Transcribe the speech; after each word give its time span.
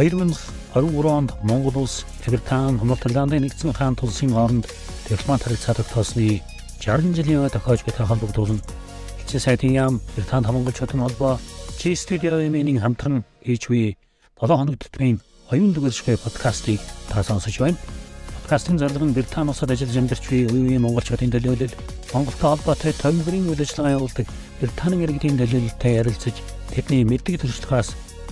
2023 0.00 1.04
онд 1.04 1.34
Монгол 1.42 1.82
улс 1.82 2.06
Британи, 2.26 2.80
Норвегийн 2.80 3.44
нэгдсэн 3.44 3.76
хаан 3.76 3.94
тулсын 3.96 4.32
хооронд 4.32 4.64
дипломат 5.04 5.44
харилцааг 5.44 5.84
тоосны 5.92 6.40
60 6.80 7.12
жилийн 7.12 7.44
өмнө 7.44 7.52
тохиож 7.52 7.84
буй 7.84 7.92
холбогдуулан 7.92 8.60
элчин 9.20 9.40
сайдын 9.44 9.76
яам 9.76 10.00
Британи 10.16 10.46
хамгаалчдын 10.48 11.04
холбоо 11.04 11.36
Чи 11.76 11.92
студиогийн 11.92 12.80
хамтран 12.80 13.24
хийж 13.44 13.68
буй 13.68 13.96
7 14.40 14.56
хоног 14.56 14.80
төтмийн 14.80 15.20
оюун 15.52 15.76
дүгэршгүй 15.76 16.16
подкастыг 16.16 16.80
та 17.12 17.20
сонсож 17.20 17.60
байна. 17.60 17.76
Подкастын 18.40 18.80
зарлал 18.80 19.04
нь 19.04 19.12
Британи 19.12 19.52
улсад 19.52 19.68
ажиллаж 19.68 19.96
амьдарч 20.00 20.24
буй 20.32 20.48
үеийн 20.48 20.80
монголчуудын 20.80 21.28
төлөөлөл 21.28 21.76
Монголтой 22.16 22.48
холбоотой 22.56 22.92
томилбарын 22.96 23.52
үйл 23.52 23.60
ажиллагаа 23.60 23.96
явуулдаг 24.00 24.26
Британийн 24.64 25.04
иргэдийн 25.04 25.36
төлөөлөлтэй 25.36 25.92
ярилцаж 26.00 26.36
тэдний 26.72 27.04
мэддэг 27.04 27.44
төрслөхөөс 27.44 27.88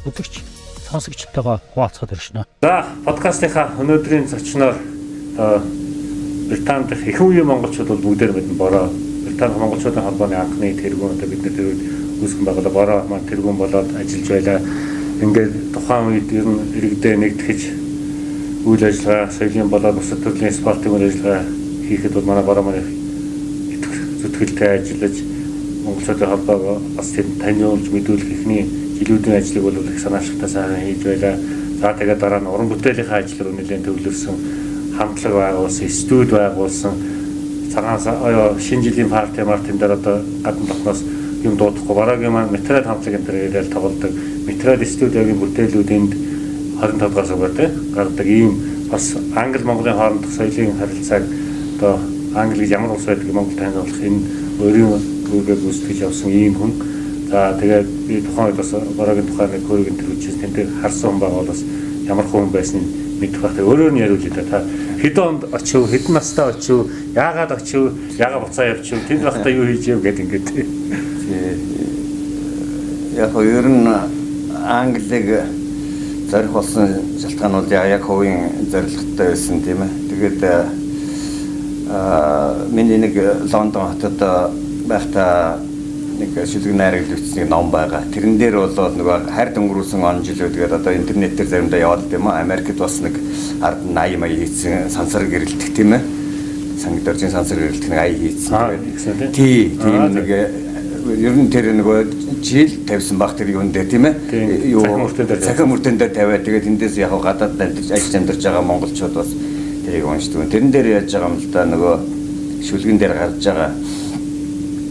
өдөрч 0.08 0.57
сонсогчтойгоо 0.90 1.60
хуваалцахад 1.74 2.12
иршнэ. 2.12 2.44
За, 2.62 2.84
подкастынхаа 3.04 3.76
өнөөдрийн 3.80 4.28
зочноор 4.28 4.76
Британд 6.48 6.88
дэх 6.88 7.06
их 7.06 7.20
үеийн 7.20 7.46
монголчууд 7.46 7.88
бол 7.88 8.04
бүгдээр 8.08 8.32
мэднэ 8.32 8.54
бороо 8.56 8.88
Британи 9.24 9.58
монголчуудын 9.60 10.02
холбооны 10.02 10.36
анхны 10.40 10.72
тэргүүн 10.80 11.12
одоо 11.14 11.28
бид 11.28 11.42
нар 11.44 11.54
тэр 11.54 11.68
үүсгэн 12.24 12.44
байгуулаа 12.48 12.72
бороо 12.72 13.00
маань 13.04 13.28
тэргүүн 13.28 13.58
болоод 13.60 13.88
ажиллаж 14.00 14.28
байлаа. 14.32 14.60
Ингээд 15.20 15.52
тухайн 15.74 16.08
үед 16.08 16.28
ер 16.32 16.46
нь 16.48 16.60
иргэдээ 16.78 17.14
нэгтгэж 17.20 17.60
үйл 18.64 18.84
ажиллагаа, 18.88 19.28
соёлын 19.28 19.68
болоод 19.68 19.98
бусад 20.00 20.24
төрлийн 20.24 20.56
спортын 20.56 20.94
үйл 20.96 21.08
ажиллагаа 21.10 21.44
хийхэд 21.84 22.12
бол 22.16 22.28
манай 22.32 22.44
бороо 22.48 22.64
маань 22.64 22.88
зүтгэлтэй 24.24 24.70
ажиллаж 24.80 25.14
монголчуудын 25.84 26.30
холбоог 26.32 26.80
бас 26.96 27.08
тэр 27.12 27.26
таниулж 27.38 27.86
мэдүүлэх 27.92 28.30
ихний 28.34 28.87
жилүүдийн 28.98 29.38
ажлыг 29.38 29.62
бол 29.62 29.78
их 29.78 30.00
санаачтай 30.00 30.48
сайхан 30.48 30.82
хийж 30.82 31.02
байлаа. 31.04 31.36
За 31.80 31.94
тэгээд 31.94 32.18
дараа 32.18 32.40
нь 32.40 32.50
уран 32.50 32.68
бүтээлийн 32.68 33.10
ажил 33.10 33.46
руу 33.46 33.54
нэлээд 33.54 33.84
төвлөрсөн 33.86 34.36
хамтлаг 34.98 35.32
байгуулсан, 35.32 35.88
студ 35.88 36.30
байгуулсан, 36.34 36.94
цагаан 37.72 38.58
шинэ 38.58 38.82
жилийн 38.82 39.08
парти 39.08 39.42
мартин 39.46 39.78
дээр 39.78 39.92
одоо 39.94 40.18
гадна 40.42 40.66
дотноос 40.66 41.04
юм 41.44 41.56
дуудахгүй 41.56 41.94
бараагийн 41.94 42.32
маань 42.32 42.50
материал 42.50 42.84
хамтлаг 42.84 43.14
энэ 43.14 43.26
төр 43.26 43.34
яриад 43.34 43.70
тоглодог. 43.70 44.10
Материал 44.46 44.84
студиогийн 44.84 45.38
бүтээлүүдэнд 45.38 46.12
25 46.82 46.98
дугаар 46.98 47.26
сард 47.26 47.56
тий 47.56 47.68
гаргадаг 47.94 48.26
ийм 48.26 48.50
бас 48.90 49.14
англи 49.36 49.62
монголын 49.64 49.96
хоорондох 49.96 50.30
соёлын 50.30 50.78
харилцааг 50.78 51.22
одоо 51.76 51.98
англи 52.34 52.60
гэж 52.60 52.70
ямар 52.70 52.90
улс 52.92 53.04
байдаг 53.06 53.32
Монгол 53.32 53.58
таниулах 53.58 54.00
энэ 54.02 54.20
өөрийн 54.62 54.88
рүүгээ 55.30 55.56
гүйцэтгэж 55.62 55.98
явсан 56.02 56.30
ийм 56.30 56.54
хүн 56.54 56.72
За 57.28 57.52
тэгээд 57.60 57.88
би 58.08 58.22
тухайн 58.24 58.48
үед 58.48 58.56
бас 58.56 58.72
бороогийн 58.96 59.28
тухай 59.28 59.48
нэг 59.52 59.68
хөрөг. 59.68 60.00
Тэнд 60.40 60.54
дээр 60.56 60.68
харсан 60.80 61.12
хүн 61.12 61.20
байгаа 61.20 61.44
бол 61.44 61.62
ямар 62.08 62.24
хүн 62.24 62.48
байсныг 62.48 62.84
мэдэх 63.20 63.40
байх. 63.42 63.58
Өөрөөр 63.60 63.92
нь 63.92 64.00
яриулъя 64.00 64.44
та 64.48 64.64
хэдэн 65.02 65.24
онд 65.28 65.42
очив, 65.52 65.84
хэдэн 65.92 66.14
настай 66.16 66.48
очив, 66.48 66.88
яагаад 67.12 67.52
очив, 67.52 67.92
яагаад 68.16 68.48
буцаа 68.48 68.72
явчих, 68.72 69.04
тэнд 69.04 69.28
байхдаа 69.28 69.52
юу 69.52 69.68
хийж 69.68 69.84
яв 69.92 70.00
гэдэг 70.00 70.24
ингээд. 70.24 70.48
Яг 73.18 73.32
хоёр 73.36 73.66
нь 73.68 73.88
Англиг 74.64 75.28
зорих 76.30 76.50
болсон 76.50 76.88
шалтгаан 77.20 77.52
бол 77.52 77.68
яг 77.68 78.02
хувийн 78.08 78.72
зорилготой 78.72 79.36
байсан 79.36 79.60
тийм 79.60 79.84
ээ. 79.84 79.90
Тэгээд 80.08 80.40
аа 81.92 82.56
миний 82.72 82.96
нэг 82.96 83.12
Лондон 83.52 83.92
хотод 83.92 84.16
байхдаа 84.88 85.60
нэг 86.18 86.34
шүлэг 86.34 86.74
найрагд 86.74 87.10
бичсэн 87.14 87.48
ном 87.48 87.70
байгаа. 87.70 88.02
Тэрэн 88.12 88.38
дээр 88.38 88.56
бол 88.58 88.74
нөгөө 88.74 89.30
хард 89.30 89.58
өнгөрүүлсэн 89.58 90.02
он 90.02 90.22
жилүүд 90.26 90.54
тэгээд 90.54 90.74
одоо 90.74 90.92
интернет 90.92 91.36
дээр 91.38 91.48
заримдаа 91.48 91.78
яваад 91.78 92.10
тийм 92.10 92.26
үү. 92.26 92.34
Америкт 92.34 92.78
бас 92.78 92.98
нэг 92.98 93.14
ард 93.62 93.86
80 93.86 94.18
мая 94.18 94.34
хийсэн 94.34 94.90
сансар 94.90 95.24
гэрэлтэх 95.30 95.70
тийм 95.74 95.94
ээ. 95.94 96.02
Санги 96.82 97.04
дөржин 97.06 97.30
сансар 97.30 97.58
гэрэлтэх 97.62 97.90
нэг 97.90 97.98
ая 98.02 98.14
хийсэн 98.18 98.54
тэгээд. 98.58 99.32
Тий, 99.32 99.78
тийм 99.78 100.02
нэг 100.10 100.28
ер 101.22 101.34
нь 101.38 101.50
тэр 101.54 101.70
нөгөө 101.78 102.42
жил 102.42 102.70
тавьсан 102.82 103.18
баг 103.18 103.38
тэр 103.38 103.54
юун 103.54 103.70
дээр 103.70 103.86
тийм 103.86 104.10
ээ. 104.10 104.74
Юу 104.74 104.82
цахим 105.14 105.70
мөртөн 105.70 106.02
дээр 106.02 106.12
тавиад 106.12 106.42
тэгээд 106.42 106.66
эндээс 106.66 106.98
яг 106.98 107.14
гадаад 107.14 107.54
амьдарч 107.54 107.94
ажиж 107.94 108.14
амьдарч 108.18 108.42
байгаа 108.42 108.66
монголчууд 108.66 109.14
бас 109.14 109.30
тэрийг 109.86 110.04
уншдаг. 110.04 110.50
Тэрэн 110.50 110.70
дээр 110.74 110.86
яаж 110.98 111.14
байгаа 111.14 111.30
юм 111.30 111.38
л 111.38 111.48
да 111.54 111.62
нөгөө 111.64 111.94
шүлгэн 112.66 112.98
дээр 112.98 113.14
гарч 113.14 113.42
байгаа 113.46 113.70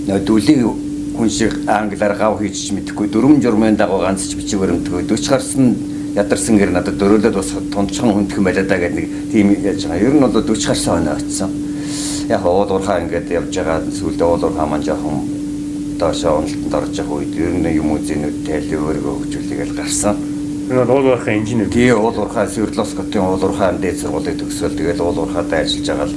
нөгөө 0.08 0.24
дүлийн 0.24 0.87
хүн 1.18 1.30
шиг 1.30 1.54
англиар 1.66 2.14
гав 2.16 2.38
хийж 2.40 2.72
мэдэхгүй 2.78 3.08
дөрвөн 3.10 3.42
журмын 3.42 3.76
дагуу 3.76 4.06
ганц 4.06 4.30
ч 4.30 4.38
бичиг 4.38 4.62
баримтгүй 4.62 5.04
40 5.10 5.30
гарсан 5.34 5.76
ядарсан 6.18 6.58
гэр 6.58 6.72
надад 6.72 6.98
дөрөөлөд 6.98 7.34
бас 7.34 7.52
тунчхан 7.74 8.14
хүндхэн 8.14 8.44
байлаа 8.44 8.66
да 8.66 8.78
гэдэг 8.78 8.96
нэг 8.96 9.32
тийм 9.32 9.48
яаж 9.62 9.86
байгаа. 9.86 10.02
Ер 10.02 10.14
нь 10.14 10.22
бол 10.22 10.34
40 10.34 10.68
гарсан 10.68 10.94
хоноо 10.98 11.16
очсон. 11.18 11.52
Яг 12.30 12.46
уул 12.46 12.72
уурхаа 12.72 13.02
ингээд 13.02 13.32
явж 13.32 13.54
байгаа 13.54 13.82
сүүлдээ 13.86 14.28
уул 14.28 14.44
уурхаа 14.46 14.66
маань 14.66 14.86
жоохон 14.86 15.18
доошоо 16.00 16.38
уналтанд 16.42 16.74
орж 16.74 16.98
явах 16.98 17.18
үед 17.22 17.34
ер 17.38 17.54
нь 17.54 17.70
юм 17.78 17.90
үзэнүүд 17.98 18.38
тайлбар 18.46 18.82
өөрийгөө 18.82 19.14
хөгжүүлэгээл 19.18 19.78
гарсан. 19.78 20.16
Энэ 20.70 20.86
уул 20.86 21.08
уурхаа 21.14 21.34
инженер. 21.38 21.70
Тий 21.70 21.92
уул 21.92 22.18
уурхаа 22.18 22.48
Свердловскотын 22.50 23.22
уул 23.22 23.44
уурхаан 23.44 23.78
дээд 23.82 24.02
сургуулийг 24.02 24.38
төгсөөл 24.42 24.74
тэгээд 24.78 25.02
уул 25.02 25.18
уурхаатай 25.22 25.66
ажиллаж 25.66 25.88
байгаа 25.88 26.08
л 26.10 26.16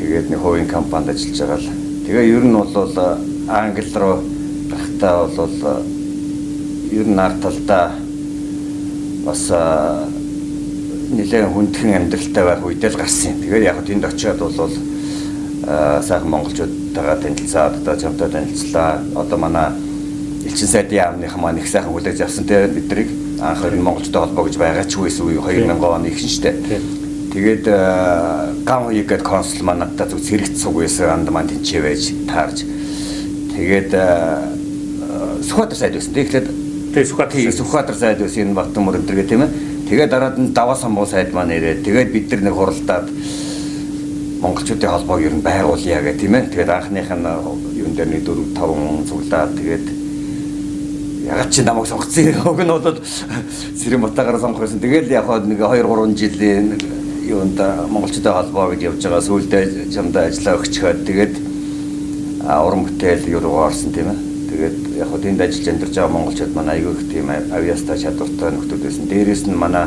тэгээд 0.00 0.26
нэг 0.32 0.40
хувийн 0.40 0.68
компанид 0.68 1.12
ажиллаж 1.12 1.38
байгаа 1.40 1.60
л 1.60 1.68
тэгээ 2.08 2.24
ер 2.36 2.44
нь 2.44 2.56
бол 2.56 2.88
англи 3.48 3.84
руу 3.94 4.20
гарахтаа 4.70 5.26
бол 5.36 5.84
ер 6.92 7.06
нь 7.08 7.18
арт 7.18 7.40
талдаа 7.40 7.92
бас 9.24 9.48
нэлээд 11.12 11.48
хүндхэн 11.52 11.96
амьдралтай 11.96 12.44
байх 12.44 12.64
үедээ 12.64 12.90
л 12.92 13.00
гарсан 13.00 13.32
юм. 13.32 13.40
Тэгээд 13.40 13.64
яг 13.64 13.80
тэнд 13.84 14.04
очиод 14.04 14.38
бол 14.38 14.52
сайхан 15.64 16.28
монголчуудтайгаа 16.28 17.16
танилцаад 17.16 17.74
одоо 17.80 17.96
чамтай 17.96 18.28
танилцлаа. 18.28 19.00
Одоо 19.16 19.38
манай 19.38 19.72
элчин 20.44 20.68
сайдын 20.68 21.00
яамных 21.00 21.36
маань 21.36 21.58
их 21.58 21.68
сайхан 21.68 21.92
хүлээж 21.92 22.20
авсан 22.20 22.44
те 22.44 22.68
биднийг 22.68 23.08
анх 23.40 23.64
энэ 23.64 23.80
монголчтой 23.80 24.20
холбоо 24.28 24.44
гэж 24.44 24.56
байгаа 24.60 24.84
ч 24.84 25.00
үе 25.00 25.08
2000 25.08 25.80
оны 25.80 26.08
ихсэн 26.12 26.28
штэ. 26.28 26.52
Тэгээд 27.32 27.64
гам 28.64 28.84
хоёг 28.88 29.08
гээд 29.08 29.24
консул 29.24 29.64
маань 29.64 29.88
надад 29.88 30.12
зүг 30.12 30.20
зэрэгт 30.20 30.56
суг 30.56 30.80
байсан 30.80 31.08
анд 31.08 31.28
маань 31.32 31.48
тэнцээ 31.48 31.80
байж 31.80 32.12
таарж 32.28 32.77
Тэгээд 33.58 33.90
Сүхбаатар 35.42 35.74
сайд 35.74 35.98
байсан. 35.98 36.14
Тэгэхээр 36.14 36.46
тэгээ 36.94 37.10
Сүхбаатар 37.10 37.58
Сүхбаатар 37.58 37.96
сайд 37.98 38.22
байсан 38.22 38.46
энэ 38.46 38.54
Баттан 38.54 38.86
мөр 38.86 39.02
өдр 39.02 39.18
гэх 39.18 39.34
тийм 39.34 39.42
ээ. 39.42 39.50
Тэгээд 39.90 40.10
дараад 40.14 40.38
нь 40.38 40.54
Даваа 40.54 40.78
самбуу 40.78 41.06
сайд 41.10 41.34
маань 41.34 41.50
ирээд 41.58 41.82
тэгээд 41.82 42.14
бид 42.14 42.30
нар 42.30 42.42
нэг 42.46 42.54
хуралдаад 42.54 43.10
монголчуудын 44.38 44.94
холбоог 44.94 45.26
ер 45.26 45.34
нь 45.34 45.42
байгуулъя 45.42 45.98
гэх 46.06 46.22
тийм 46.22 46.38
ээ. 46.38 46.54
Тэгээд 46.54 46.70
анхных 46.70 47.10
нь 47.10 47.26
юун 47.82 47.94
дээр 47.98 48.08
нэг 48.14 48.22
4 48.22 48.46
5 48.54 49.10
цуглаад 49.10 49.50
тэгээд 49.58 49.86
ягаад 51.26 51.50
чи 51.50 51.60
намайг 51.66 51.90
сонгоцсон 51.90 52.38
үг 52.46 52.62
нь 52.62 52.70
бол 52.70 52.98
Сэрэн 53.74 54.02
Батагаараа 54.06 54.38
сонгох 54.38 54.62
байсан. 54.62 54.78
Тэгээд 54.78 55.10
яг 55.10 55.26
нэг 55.26 55.58
2 55.58 55.82
3 55.82 56.14
жилийн 56.14 56.78
юунд 57.26 57.58
монголчуудын 57.90 58.38
холбоо 58.38 58.70
гэж 58.70 58.86
явж 58.86 59.02
байгаа 59.02 59.26
сүүлдээ 59.26 59.90
чамдаа 59.90 60.30
ажиллаа 60.30 60.62
өгчхөөд 60.62 61.02
тэгээд 61.02 61.47
уран 62.48 62.84
бүтээл 62.88 63.28
юу 63.28 63.40
руу 63.44 63.60
орсон 63.68 63.92
тийм 63.92 64.08
ээ. 64.08 64.18
Тэгээд 64.48 64.76
яг 64.96 65.08
хөө 65.12 65.20
тэнд 65.20 65.40
ажиллаж 65.44 65.68
амьдарч 65.68 65.94
байгаа 65.94 66.14
монголчууд 66.16 66.54
манай 66.56 66.80
айгүй 66.80 66.92
их 66.96 67.04
тийм 67.12 67.28
авиастай 67.28 67.98
чадвартай 68.00 68.50
нөхдүүд 68.56 68.82
байсан. 68.84 69.04
Дээрээс 69.12 69.44
нь 69.44 69.54
манай 69.54 69.84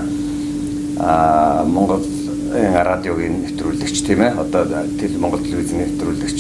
аа 1.02 1.66
Монгол 1.66 2.06
радиогийн 2.54 3.42
нэвтрүүлэгч 3.50 3.98
тийм 4.06 4.22
ээ. 4.22 4.38
Одоо 4.38 4.70
тэл 5.02 5.18
Монгол 5.18 5.42
телевизийн 5.42 5.90
нэвтрүүлэгч 5.90 6.40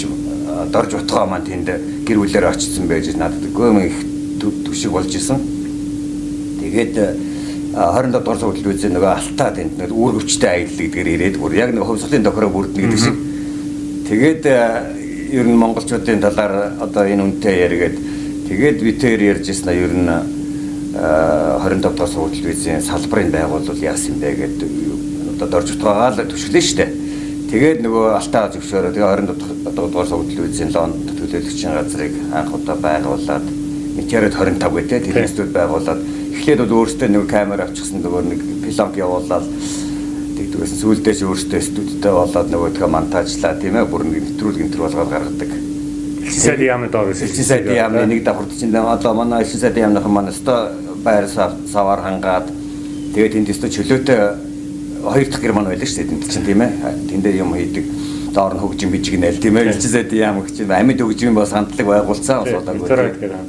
Дорж 0.69 0.93
Утгаа 0.93 1.25
маань 1.25 1.47
тэнд 1.49 1.73
гэр 2.05 2.17
бүлээр 2.21 2.53
очсон 2.53 2.85
байж 2.85 3.09
надад 3.17 3.41
гөм 3.49 3.81
их 3.81 3.97
төшиг 4.37 4.91
болж 4.93 5.09
исэн. 5.09 5.41
Тэгээд 6.61 6.93
27 7.73 8.11
дугаар 8.13 8.37
сургууль 8.37 8.75
үзээ 8.77 8.93
нөгөө 8.93 9.09
алтаа 9.09 9.49
тэнд 9.57 9.79
нэг 9.79 9.89
үүргэвчтэй 9.89 10.49
аялал 10.53 10.77
гэдгээр 10.85 11.09
ирээд 11.17 11.35
бүр 11.41 11.53
яг 11.55 11.71
нэг 11.73 11.87
хувьсгалын 11.87 12.25
тохироо 12.27 12.51
бүрднэ 12.51 12.81
гэдэг 12.83 12.99
шиг. 12.99 13.15
Тэгээд 14.11 14.43
ер 15.31 15.47
нь 15.47 15.55
монголчуудын 15.55 16.19
талаар 16.19 16.75
одоо 16.83 17.07
энэ 17.07 17.23
үнтэй 17.23 17.55
яригээд 17.63 17.97
тэгээд 18.51 18.77
битээр 18.83 19.21
ярьжсэн 19.31 19.71
нь 19.71 19.79
ер 19.79 19.93
нь 19.95 20.11
25 20.91 21.95
дахь 21.95 22.11
сургууль 22.11 22.43
визийн 22.43 22.81
салбарын 22.83 23.31
байгуулвал 23.31 23.79
яасан 23.79 24.19
бэ 24.19 24.35
гэдэг 24.35 24.71
одоо 25.39 25.47
дорж 25.47 25.71
утгаагаа 25.71 26.11
л 26.11 26.27
төшөглөө 26.27 26.61
штэ. 26.61 26.87
Тэгээд 27.47 27.79
нөгөө 27.79 28.05
алтаа 28.19 28.51
зөвшөөрөө 28.51 28.91
тэгээ 28.91 29.07
27 29.23 29.71
дугаар 29.71 30.07
сургууль 30.11 30.51
визийн 30.51 30.71
лонд 30.75 30.99
төлөөлөгчийн 31.15 31.73
газрыг 31.79 32.13
анх 32.35 32.51
удаа 32.51 32.75
байгуулад 32.75 33.45
метеорит 33.95 34.35
25 34.35 34.67
гэдэг 34.67 34.99
телевизүүд 35.07 35.51
байгуулад. 35.55 35.99
Эхлээд 36.35 36.59
бол 36.59 36.75
өөртөө 36.83 37.07
нэг 37.07 37.23
камер 37.31 37.63
авчихсан 37.63 38.03
нөгөө 38.03 38.21
нэг 38.27 38.39
пилонк 38.67 38.95
явуулаад 38.99 39.45
тэгдгээс 40.49 40.73
сүүлдээ 40.81 41.15
ч 41.15 41.21
өөртөө 41.27 41.61
студидтэй 41.61 42.13
болоод 42.13 42.47
нөгөөдгөө 42.49 42.89
монтажлаа 42.89 43.53
тийм 43.61 43.75
ээ 43.77 43.85
бүр 43.85 44.03
нэг 44.09 44.23
нэвтрүүлэг 44.25 44.63
энэ 44.65 44.73
төр 44.73 44.83
болгоод 44.85 45.11
гаргадаг. 45.11 45.51
Элчин 46.21 46.41
сайдын 46.41 46.67
яамны 46.71 46.87
доор 46.89 47.05
байсан. 47.11 47.27
Элчин 47.27 47.45
сайдын 47.45 47.75
яамны 47.77 48.05
нэг 48.09 48.23
давхарт 48.23 48.55
чинь 48.57 48.75
одоо 48.75 49.13
манай 49.13 49.43
элчин 49.43 49.59
сайдын 49.59 49.83
яамныхан 49.89 50.11
маань 50.11 50.31
өстой 50.31 50.73
байр 51.03 51.27
савар 51.27 52.01
хангаад 52.01 52.61
Тэгээд 53.11 53.33
тэнд 53.35 53.51
өстө 53.51 53.67
чөлөөтэй 53.67 54.19
хоёр 55.03 55.27
дахь 55.27 55.43
герман 55.43 55.67
байлаа 55.67 55.83
шүү 55.83 55.99
дээ 55.99 56.11
тэнд 56.15 56.31
чинь 56.31 56.47
тийм 56.47 56.63
ээ. 56.63 56.71
Тэндээ 57.11 57.43
юм 57.43 57.51
хийдэг 57.51 57.85
доор 58.31 58.55
нь 58.55 58.63
хөгжим 58.63 58.91
бижигнэл 58.95 59.35
тийм 59.35 59.59
ээ. 59.59 59.75
Элчин 59.75 59.91
сайд 59.91 60.15
яам 60.15 60.39
гэж 60.39 60.63
амьд 60.63 61.03
хөгжим 61.03 61.35
бас 61.35 61.51
хандлага 61.51 62.07
байгуулсан 62.07 62.47
асуудаагүй. 62.47 62.87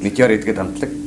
Метеор 0.03 0.35
гэдэг 0.35 0.59
хандлага. 0.59 1.02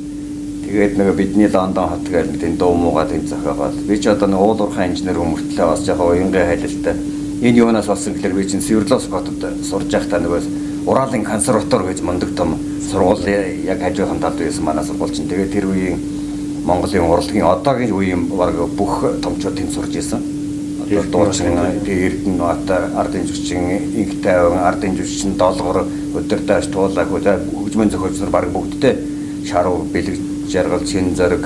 Тэгээд 0.76 0.98
нөгөө 1.00 1.16
бидний 1.16 1.48
Лондон 1.48 1.88
хот 1.88 2.04
гэдэг 2.04 2.36
тэнд 2.36 2.58
дуу 2.60 2.76
муугаа 2.76 3.08
тэнд 3.08 3.32
зохиогоод 3.32 3.88
би 3.88 3.96
ч 3.96 4.12
одоо 4.12 4.28
нэг 4.28 4.44
уулуурхай 4.44 4.92
инженер 4.92 5.16
хүмүүртлээ 5.24 5.68
бас 5.72 5.88
яг 5.88 6.04
уянгаа 6.04 6.52
хайлалтай. 6.52 7.00
Энэ 7.40 7.60
юунаас 7.64 7.88
болсон 7.88 8.12
гэхээр 8.12 8.36
би 8.36 8.44
чинь 8.44 8.60
Свердловск 8.60 9.08
хотод 9.08 9.40
сурж 9.64 9.88
байхдаа 9.88 10.20
нөгөө 10.20 10.84
Уралын 10.84 11.24
консерватор 11.24 11.88
гэж 11.88 12.04
мундаг 12.04 12.36
том 12.36 12.60
сургууль 12.92 13.24
яг 13.64 13.80
хажуухан 13.80 14.20
талд 14.20 14.36
байсан 14.36 14.68
манай 14.68 14.84
сургууль 14.84 15.16
чинь. 15.16 15.32
Тэгээд 15.32 15.54
тэр 15.56 15.66
үеийн 15.72 15.96
Монголын 16.68 17.08
урлагийн 17.08 17.48
одоогийн 17.48 17.96
үеийн 17.96 18.28
баг 18.36 18.60
бүх 18.76 19.00
томчууд 19.24 19.56
тэнд 19.56 19.72
сурж 19.72 19.96
исэн. 19.96 20.20
Одоо 20.92 21.08
дуучин 21.08 21.56
Эрдэнэ 21.88 22.36
Нот 22.36 22.68
ардын 22.68 23.24
жүжигчин 23.24 23.96
Инх 23.96 24.20
тайван 24.20 24.60
ардын 24.60 25.00
жүжигчин 25.00 25.40
долгор 25.40 25.88
өдөртөөш 26.20 26.68
туулаа 26.68 27.08
хөгжмөн 27.08 27.96
зохиолч 27.96 28.20
нар 28.20 28.30
баг 28.36 28.52
бүгдтэй 28.52 29.00
шаруу 29.48 29.88
бэлэг 29.88 30.35
жаргал 30.50 30.84
чин 30.86 31.16
зэрэг 31.16 31.44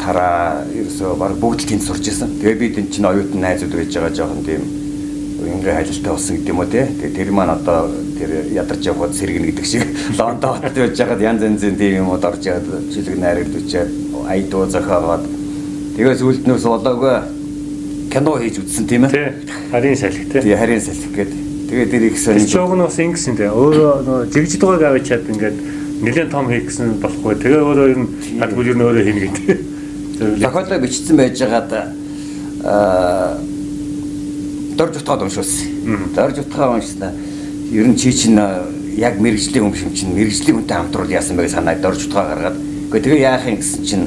тараа 0.00 0.64
ерөөсөө 0.70 1.16
баг 1.18 1.36
бүгд 1.40 1.60
л 1.64 1.68
тэнд 1.70 1.82
сурч 1.82 2.08
исэн. 2.08 2.38
Тэгээ 2.40 2.60
би 2.60 2.68
тэнд 2.76 2.90
чинь 2.94 3.08
оюутан 3.08 3.40
найзууд 3.40 3.74
байж 3.74 3.90
байгаа 3.94 4.14
жоохон 4.14 4.44
тийм 4.44 4.62
ингээ 5.42 5.74
хайлттай 5.74 6.12
болсон 6.12 6.36
гэдэг 6.36 6.52
юм 6.52 6.60
уу 6.60 6.70
те. 6.70 6.86
Тэгээ 6.86 7.16
тэр 7.16 7.30
маань 7.32 7.54
одоо 7.56 7.90
тэр 8.18 8.30
ядарч 8.52 8.82
явхад 8.86 9.14
сэргэнэ 9.14 9.46
гэдэг 9.50 9.66
шиг 9.66 9.84
Лондон 10.18 10.60
хотод 10.60 10.76
байж 10.76 10.96
байгаад 10.98 11.20
янз 11.20 11.42
янзын 11.42 11.76
тийм 11.76 12.06
юмуд 12.06 12.24
орж 12.24 12.42
яваад 12.46 12.66
жилэг 12.92 13.16
найрагд 13.18 13.56
үчээд 13.56 13.90
айдуу 14.30 14.66
зохиогоод 14.70 15.24
тэгээ 15.96 16.14
сүлднөөс 16.20 16.64
болоогүй 16.66 17.16
кино 18.10 18.32
хийж 18.40 18.56
үзсэн 18.62 18.86
тийм 18.86 19.04
ээ. 19.04 19.32
Харин 19.70 19.96
салхи 19.96 20.24
те. 20.24 20.40
Тэгээ 20.40 20.56
харин 20.56 20.80
салхи 20.80 21.08
гэдэг. 21.12 21.40
Тэгээ 21.68 21.86
тэр 21.90 22.02
их 22.08 22.18
сонь. 22.18 22.38
Тэр 22.38 22.48
чог 22.48 22.72
нь 22.72 22.80
бас 22.80 22.98
ингэсэн 22.98 23.36
те. 23.36 23.50
Өөрөө 23.50 23.92
нөгөө 24.06 24.86
аваад 24.86 25.04
чад 25.04 25.28
ингээд 25.28 25.75
нэлээд 26.02 26.30
том 26.30 26.48
хийх 26.48 26.68
гэсэн 26.68 27.00
болохгүй. 27.00 27.34
Тэгээ 27.40 27.62
өөрөө 27.62 27.86
ер 27.92 27.98
нь 28.00 28.08
гадгүй 28.40 28.64
ер 28.68 28.76
нь 28.76 28.84
өөрөө 28.84 29.04
хийнэ 29.06 29.20
гэдэг. 29.24 29.58
Зохиолоо 30.42 30.78
бичсэн 30.80 31.16
байж 31.16 31.36
байгаад 31.40 31.70
аа 32.64 33.38
дөрж 34.76 35.00
утгаад 35.00 35.24
уншуулсан. 35.24 36.12
Дөрж 36.12 36.36
утгаа 36.44 36.76
уншснаа 36.76 37.12
ер 37.72 37.86
нь 37.88 37.96
чи 37.96 38.12
чинь 38.12 38.36
яг 38.96 39.18
мэрэгжлийн 39.20 39.64
юм 39.64 39.72
чинь 39.72 40.12
мэрэгжлийн 40.12 40.56
хүнтэй 40.60 40.76
хамтруул 40.76 41.10
яасан 41.10 41.36
байг 41.36 41.50
санаа 41.50 41.76
дөрж 41.80 42.06
утгаа 42.08 42.28
гаргаад. 42.28 42.56
Гэхдээ 42.92 43.04
тэгээ 43.04 43.24
яах 43.24 43.48
юм 43.48 43.56
гэсэн 43.56 43.84
чинь 43.84 44.06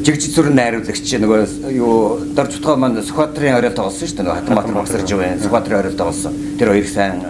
жигжид 0.00 0.32
зүрх 0.32 0.52
найруулагч 0.56 1.04
нөгөө 1.20 1.40
юу 1.76 2.24
дөрж 2.32 2.56
утгаа 2.56 2.76
маань 2.80 3.00
Сүхбаатарын 3.04 3.60
орой 3.60 3.72
тоглосон 3.76 4.08
шүү 4.08 4.16
дээ. 4.24 4.32
Хатан 4.32 4.56
Баатар 4.56 4.74
боксер 4.74 5.04
живэн 5.04 5.40
Сүхбаатарын 5.44 5.80
орой 5.84 5.92
тоглосон. 5.92 6.32
Тэр 6.56 6.72
хоёрыг 6.72 6.88
сайн 6.88 7.20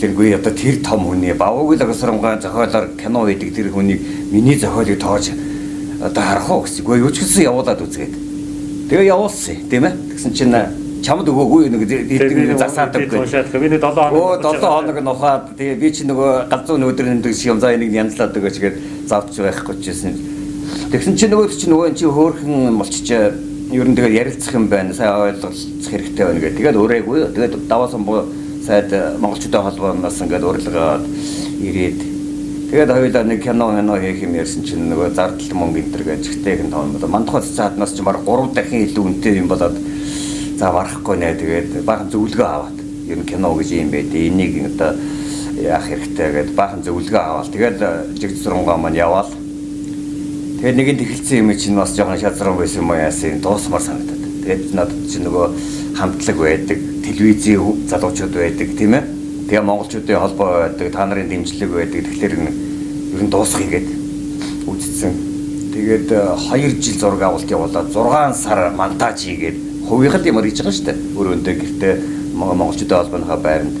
Тэргүй 0.00 0.32
одоо 0.32 0.52
тэр 0.56 0.80
том 0.80 1.04
хүний 1.04 1.36
бавууг 1.36 1.76
л 1.76 1.82
агсрамгаа 1.84 2.40
зохиолоор 2.40 2.96
кино 2.96 3.28
хийдэг 3.28 3.52
тэр 3.52 3.68
хүний 3.68 4.00
миний 4.32 4.56
зохиолыг 4.56 4.96
тоож 4.96 5.28
одоо 6.00 6.22
харах 6.24 6.48
уу 6.50 6.64
гэсэн. 6.64 6.84
Гэхдээ 6.84 7.04
юу 7.04 7.10
ч 7.12 7.20
гэсэн 7.20 7.44
явуулаад 7.44 7.84
үзгээд. 7.84 8.14
Тэгээ 8.88 9.12
явуулсан 9.12 9.56
тийм 9.68 9.84
ээ. 9.84 9.94
Тэгсэн 10.16 10.32
чинь 10.32 10.56
чамд 11.04 11.28
өгөөгүй 11.28 11.68
нэг 11.68 11.84
эдгээр 11.84 12.56
засаадаг. 12.56 13.12
Би 13.12 13.68
нэг 13.68 13.84
7 13.84 13.92
хоног. 13.92 14.40
Оо 14.40 14.40
7 14.40 14.64
хоног 14.64 14.96
нухаад 15.04 15.44
тэгээ 15.60 15.76
би 15.76 15.88
чи 15.92 16.08
нөгөө 16.08 16.48
галзуу 16.48 16.80
өдөр 16.80 17.06
нэмдэг 17.12 17.36
шиг 17.36 17.52
юм 17.52 17.60
за 17.60 17.76
энийг 17.76 17.92
янзлаад 17.92 18.36
өгөөч 18.36 18.56
гээд 18.56 18.76
завч 19.04 19.36
байхгүй 19.36 19.84
чижсэн. 19.84 20.16
Тэгсэн 20.92 21.16
чи 21.16 21.28
нөгөө 21.28 21.46
чи 21.52 21.66
нөгөө 21.68 21.88
чи 21.92 22.08
хөөхөн 22.08 22.76
болчих 22.80 23.36
ер 23.72 23.86
нь 23.88 23.96
тэгээ 23.96 24.16
ярилцах 24.16 24.54
юм 24.56 24.68
байна. 24.68 24.96
Сайн 24.96 25.12
ойлгох 25.12 25.52
хэрэгтэй 25.52 26.24
байна 26.24 26.40
гэх. 26.40 26.56
Тэгээд 26.56 26.76
өрөөгүй. 26.80 27.18
Тэгээд 27.36 27.68
даваасан 27.68 28.04
буу 28.04 28.24
сайд 28.70 28.92
монголчуудын 29.18 29.64
холбооноос 29.66 30.20
ингээд 30.22 30.44
урилгаад 30.46 31.04
ирээд. 31.58 32.00
Тэгээд 32.70 32.90
хоёулаа 32.94 33.24
нэг 33.26 33.42
кино 33.42 33.66
кино 33.74 33.98
хийх 33.98 34.22
юм 34.22 34.34
ярьсан 34.38 34.62
чинь 34.62 34.86
нөгөө 34.86 35.10
зардал 35.10 35.58
мөнгө 35.58 35.80
энэ 35.82 35.90
төр 35.90 36.02
гэж 36.06 36.22
ихтэйхэн 36.30 36.70
тоон 36.70 36.94
мандахад 37.02 37.50
цааднаас 37.50 37.98
ч 37.98 38.06
баг 38.06 38.22
3 38.22 38.54
дахин 38.54 38.86
илүү 38.86 39.02
үнэтэй 39.10 39.42
юм 39.42 39.50
болоод 39.50 39.74
за 40.54 40.70
барахгүй 40.70 41.16
нэ. 41.18 41.34
Тэгээд 41.34 41.82
баахан 41.82 42.14
зөвлөгөө 42.14 42.46
аваад 42.46 42.78
ер 43.10 43.18
нь 43.18 43.26
кино 43.26 43.50
гэж 43.58 43.68
юм 43.74 43.90
байд 43.90 44.14
энийг 44.14 44.54
одоо 44.70 44.94
яах 45.58 45.86
хэрэгтэй 45.90 46.28
гэдээ 46.30 46.54
баахан 46.54 46.86
зөвлөгөө 46.86 47.22
аваад 47.26 47.50
тэгээд 47.50 47.78
жиг 48.22 48.32
зурмгаа 48.38 48.78
маань 48.78 49.02
яваал. 49.02 49.34
Тэгээд 50.62 50.78
нэг 50.78 50.88
нь 50.94 51.00
тэгэлцсэн 51.02 51.42
юм 51.42 51.50
чинь 51.58 51.74
бас 51.74 51.90
жоохон 51.98 52.22
шазран 52.22 52.54
байсан 52.54 52.86
юм 52.86 52.94
яасан 52.94 53.42
дуусмаар 53.42 53.82
санагдаад. 53.82 54.22
Тэгээд 54.46 54.62
надад 54.78 55.02
чинь 55.10 55.26
нөгөө 55.26 55.46
хамтлаг 55.98 56.38
байдаг 56.38 56.89
телевизийн 57.12 57.88
залуучууд 57.88 58.34
байдаг 58.34 58.68
тийм 58.78 58.94
ээ. 58.94 59.04
Тэгээ 59.48 59.66
монголчуудын 59.66 60.20
холбоо 60.20 60.48
байдаг, 60.62 60.92
та 60.92 61.06
нарын 61.06 61.28
дэмжлэг 61.28 61.70
байдаг. 61.70 62.04
Тэгэхээр 62.06 62.34
ер 62.38 63.22
нь 63.22 63.30
дуусгая 63.30 63.68
гээд 63.68 63.88
үзсэн. 64.66 65.12
Тэгээд 65.74 66.08
2 66.10 66.54
э, 66.54 66.70
жил 66.78 66.98
зураг 66.98 67.22
авалт 67.22 67.50
явуулаад 67.50 67.90
6 67.90 68.34
сар 68.38 68.70
монтаж 68.74 69.18
хийгээд 69.26 69.58
хувийнхал 69.88 70.26
юм 70.26 70.38
хийж 70.42 70.62
байгаа 70.62 70.74
шүү 70.74 70.86
дээ. 70.86 70.98
Өрөөндөө 71.18 71.54
гэртээ 71.58 71.94
монголчуудын 72.34 72.98
холбооныхоо 72.98 73.38
байранд. 73.42 73.76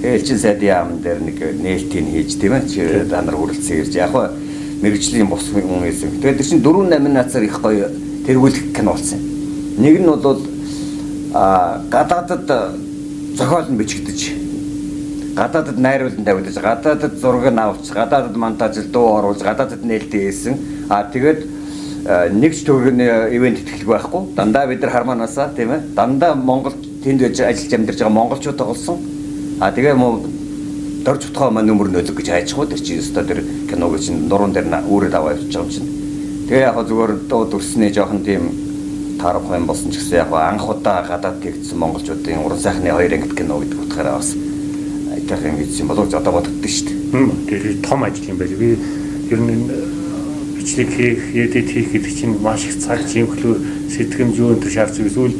Тэгээ 0.00 0.16
элчин 0.18 0.38
сайдын 0.38 0.68
яам 0.68 0.88
дээр 1.02 1.20
нэг 1.24 1.38
нээлтийг 1.62 2.06
хийж 2.12 2.30
тийм 2.36 2.52
ээ. 2.52 2.68
Чи 2.68 2.80
та 3.08 3.22
нар 3.22 3.36
хүрэлцэн 3.36 3.80
ирж 3.80 3.94
яг 3.96 4.12
хаа 4.12 4.32
мэрэгжлийн 4.82 5.26
бус 5.26 5.48
хүн 5.50 5.82
байсан. 5.82 6.10
Тэгээд 6.20 6.38
тэр 6.38 6.46
чинь 6.46 6.62
4 6.62 6.86
8 6.86 7.08
нацаар 7.12 7.44
их 7.44 7.60
гоё 7.60 7.88
тэргүүлэх 8.26 8.72
кино 8.76 8.92
болсон. 8.92 9.18
Нэг 9.78 9.98
нь 9.98 10.06
бол 10.06 10.38
а 11.34 11.80
гадаадад 11.90 12.46
зохиол 13.36 13.68
нь 13.70 13.76
бичигдэж. 13.76 14.20
Гадаадад 15.36 15.78
найруулан 15.78 16.24
тавигдаж 16.24 16.56
гадаадад 16.56 17.14
зураг 17.20 17.52
нь 17.52 17.58
авч 17.58 17.90
гадаадад 17.90 18.36
монтаж 18.36 18.76
дуу 18.92 19.18
оруулж 19.18 19.42
гадаадад 19.42 19.84
нээлттэй 19.84 20.30
хийсэн. 20.30 20.54
А 20.88 21.04
тэгээд 21.12 21.40
нэгч 22.32 22.64
төгрөгийн 22.64 23.00
ивент 23.36 23.58
ихтгэл 23.60 23.86
байхгүй. 23.86 24.34
Дандаа 24.34 24.66
бид 24.66 24.80
нар 24.80 24.90
хармаанаасаа 24.90 25.52
тийм 25.56 25.70
ээ. 25.72 25.80
Дандаа 25.94 26.34
Монгол 26.34 26.72
тэнд 27.04 27.20
байж 27.20 27.40
ажиллаж 27.40 27.72
амьдарч 27.74 27.98
байгаа 27.98 28.14
монголчууд 28.14 28.56
тоглосон. 28.56 28.98
А 29.60 29.70
тэгээ 29.70 29.94
муу 29.94 30.24
дорж 31.04 31.24
утгаа 31.30 31.50
маань 31.50 31.70
нөмөр 31.70 31.88
нөлөг 31.92 32.16
гэж 32.18 32.28
хайчихгүй 32.28 32.66
тэр 32.68 32.80
чинь 32.84 33.00
өстой 33.00 33.24
тэр 33.24 33.40
киног 33.70 33.96
чинь 33.96 34.26
нуруунд 34.28 34.54
дээр 34.54 34.68
үүрээд 34.84 35.14
аваа 35.14 35.32
явж 35.32 35.46
байгаа 35.48 35.64
юм 35.64 35.70
чинь 35.72 35.88
тэгээ 36.48 36.66
яг 36.68 36.76
зүгээр 36.84 37.12
дуу 37.30 37.42
дүрснээ 37.48 37.90
жоохон 37.96 38.20
тийм 38.26 38.67
таарах 39.18 39.50
юм 39.50 39.66
болсон 39.66 39.90
ч 39.90 39.98
гэсэн 39.98 40.22
яг 40.22 40.32
анх 40.32 40.68
удаа 40.68 41.02
гадаад 41.02 41.42
тэгсэн 41.42 41.78
монголчуудын 41.78 42.44
уран 42.44 42.58
сайхны 42.58 42.90
хоёр 42.90 43.12
ангид 43.12 43.34
кино 43.36 43.58
гэдэг 43.60 43.78
утгаараа 43.82 44.16
бас 44.18 44.34
айтах 45.14 45.42
юм 45.44 45.56
хийсэн 45.58 45.86
боловч 45.86 46.14
одоо 46.14 46.32
бодогдсон 46.32 46.70
шүү 46.70 46.86
дээ. 46.88 47.48
Тэр 47.48 47.62
том 47.82 48.04
ажил 48.04 48.30
юм 48.30 48.38
байл. 48.38 48.54
Би 48.54 48.78
ер 49.30 49.40
нь 49.40 49.70
бичлэг 50.56 50.88
хийх, 50.88 51.20
edit 51.34 51.68
хийх 51.68 51.92
гэдэг 51.92 52.12
чинь 52.14 52.38
маш 52.40 52.64
их 52.64 52.78
цаг, 52.78 53.00
чимхлүү, 53.08 53.54
сэтгэмж 53.90 54.36
юу 54.38 54.52
энэ 54.54 54.70
шаарч 54.70 55.00
эсвэл 55.00 55.34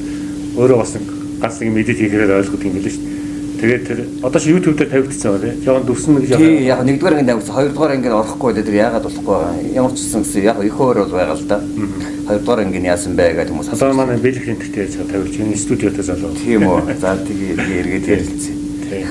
өөрөө 0.57 0.79
бас 0.79 0.97
ганц 1.41 1.61
нэг 1.61 1.77
edit 1.85 1.99
хийхээр 1.99 2.37
ойлгох 2.43 2.65
юм 2.65 2.75
билээ 2.77 2.93
шүү 2.93 3.05
дээ. 3.05 3.17
Тэгээд 3.59 3.87
тэр 3.87 3.99
одоо 4.23 4.41
чи 4.41 4.51
YouTube 4.55 4.79
дээр 4.79 4.91
тавигдсан 4.91 5.33
байна 5.35 5.51
тийм. 5.51 5.65
Жохон 5.67 5.87
дүрсэн 5.87 6.15
гэж 6.19 6.31
яг. 6.31 6.39
Тийм 6.39 6.63
яг 6.63 6.81
нэгдүгээр 6.87 7.17
анги 7.19 7.27
тавигдсан, 7.27 7.55
хоёрдугаар 7.59 7.93
анги 7.95 8.09
орохгүй 8.09 8.53
дээ. 8.55 8.67
Тэр 8.71 8.79
яагаад 8.79 9.07
болохгүй 9.09 9.39
ямар 9.75 9.93
ч 9.93 9.99
гэсэн 9.99 10.23
гэсэн 10.23 10.43
яг 10.47 10.59
их 10.63 10.79
өөр 10.79 10.97
бол 11.03 11.15
байгаа 11.19 11.35
л 11.35 11.47
да. 11.51 11.59
Хоёрдугаар 12.29 12.61
анги 12.61 12.85
яасан 12.85 13.17
бэ 13.17 13.33
гэдэг 13.33 13.53
хүмүүс. 13.57 13.73
Одоо 13.73 13.97
манай 13.97 14.21
бэлэг 14.21 14.45
хинтгтэй 14.45 14.85
яаж 14.85 15.01
тавигч 15.01 15.41
энэ 15.41 15.57
студиотоо 15.57 16.05
залуу. 16.05 16.37
Тийм 16.37 16.69
үү. 16.69 16.93
За 17.01 17.17
тэгээ 17.17 17.57
эргээд 17.57 18.05
ярилцсан. 18.05 18.57
Тийм. 18.85 19.09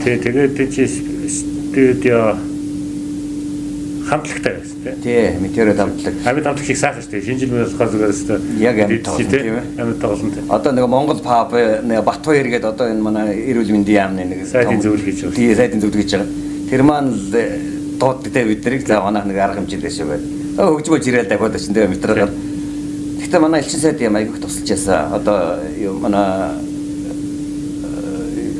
Тэгээ 0.00 0.48
тэгээд 0.56 0.72
чи 0.72 0.88
студио 1.28 2.40
хамтлагтай 4.08 4.52
байсан 4.56 4.78
тийм. 4.80 4.96
Тий, 5.02 5.36
метеорит 5.40 5.76
хамтлаг. 5.76 6.14
Амьд 6.24 6.44
хамтлаг 6.46 6.70
их 6.70 6.78
сайхан 6.78 7.02
шүү 7.02 7.10
дээ. 7.10 7.24
Шинэ 7.26 7.38
жил 7.38 7.50
болохоор 7.52 7.90
зүгээр 7.92 8.12
өстой. 8.16 8.38
Яг 8.64 8.78
амьд 8.80 9.02
тоглосон 9.04 9.28
тийм 9.28 9.56
ээ. 9.60 9.64
Амьд 9.76 10.00
тоглосон 10.00 10.30
тийм. 10.32 10.44
Одоо 10.48 10.72
нэг 10.72 10.86
Монгол 10.88 11.20
паб 11.20 11.52
Батбаяр 11.52 12.48
гэдэг 12.48 12.70
одоо 12.70 12.86
энэ 12.88 13.02
манай 13.02 13.34
эрүүл 13.50 13.76
мэндийн 13.76 14.08
яамны 14.08 14.24
нэг 14.24 14.46
сайдын 14.46 14.80
зөвлөл 14.80 15.04
хийж 15.04 15.20
байгаа. 15.26 15.36
Тий, 15.36 15.54
сайдын 15.54 15.80
зөвлөл 15.82 16.00
хийж 16.00 16.12
байгаа. 16.16 16.32
Тэр 16.70 16.82
маань 16.86 17.12
л 17.12 17.34
дууддаг 17.98 18.46
бид 18.46 18.64
нарыг 18.64 18.86
за 18.86 19.00
манайх 19.02 19.26
нэг 19.26 19.36
арга 19.36 19.58
хэмжээ 19.60 19.80
дэшээ 19.84 20.06
байд. 20.06 20.35
Хөгжмөж 20.56 21.04
ирээл 21.04 21.28
давхад 21.28 21.60
чинь 21.60 21.74
тийм 21.76 21.90
метрээр. 21.92 22.32
Гэхдээ 23.20 23.40
манай 23.44 23.60
элчин 23.60 23.80
сайд 23.80 24.00
юм 24.00 24.16
айгүйх 24.16 24.40
тусалж 24.40 24.70
ясаа. 24.72 25.12
Одоо 25.12 25.60
манай 26.00 26.56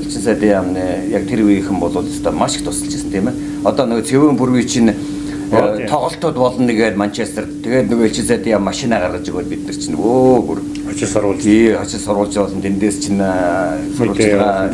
элчин 0.04 0.20
сайд 0.20 0.44
яамны 0.44 1.08
яг 1.08 1.24
тэр 1.24 1.48
үеийнхэн 1.48 1.80
бол 1.80 1.96
өстой. 1.96 2.36
Маш 2.36 2.60
их 2.60 2.68
тусалж 2.68 2.92
ясан 2.92 3.08
тийм 3.08 3.32
ээ. 3.32 3.64
Одоо 3.64 3.88
нэг 3.88 4.04
цэвэн 4.04 4.36
бүрвий 4.36 4.68
чинь 4.68 4.92
тоглолтууд 5.48 6.36
болно 6.36 6.68
нэгээд 6.68 7.00
Манчестер. 7.00 7.48
Тэгээд 7.64 7.88
нөгөө 7.88 8.12
элчин 8.12 8.28
сайд 8.28 8.44
яа 8.44 8.60
машина 8.60 9.00
гаргаж 9.00 9.32
өгөөд 9.32 9.48
бид 9.48 9.64
нар 9.64 9.80
чинь 9.80 9.96
өө 9.96 10.44
бүр 10.44 10.60
очиж 10.92 11.08
сурвалж. 11.08 11.40
Тий 11.40 11.72
очиж 11.72 12.04
сурвалж 12.04 12.36
болно. 12.36 12.60
Тэндээс 12.60 13.00
чинь 13.08 13.24
сурвалж 13.96 14.20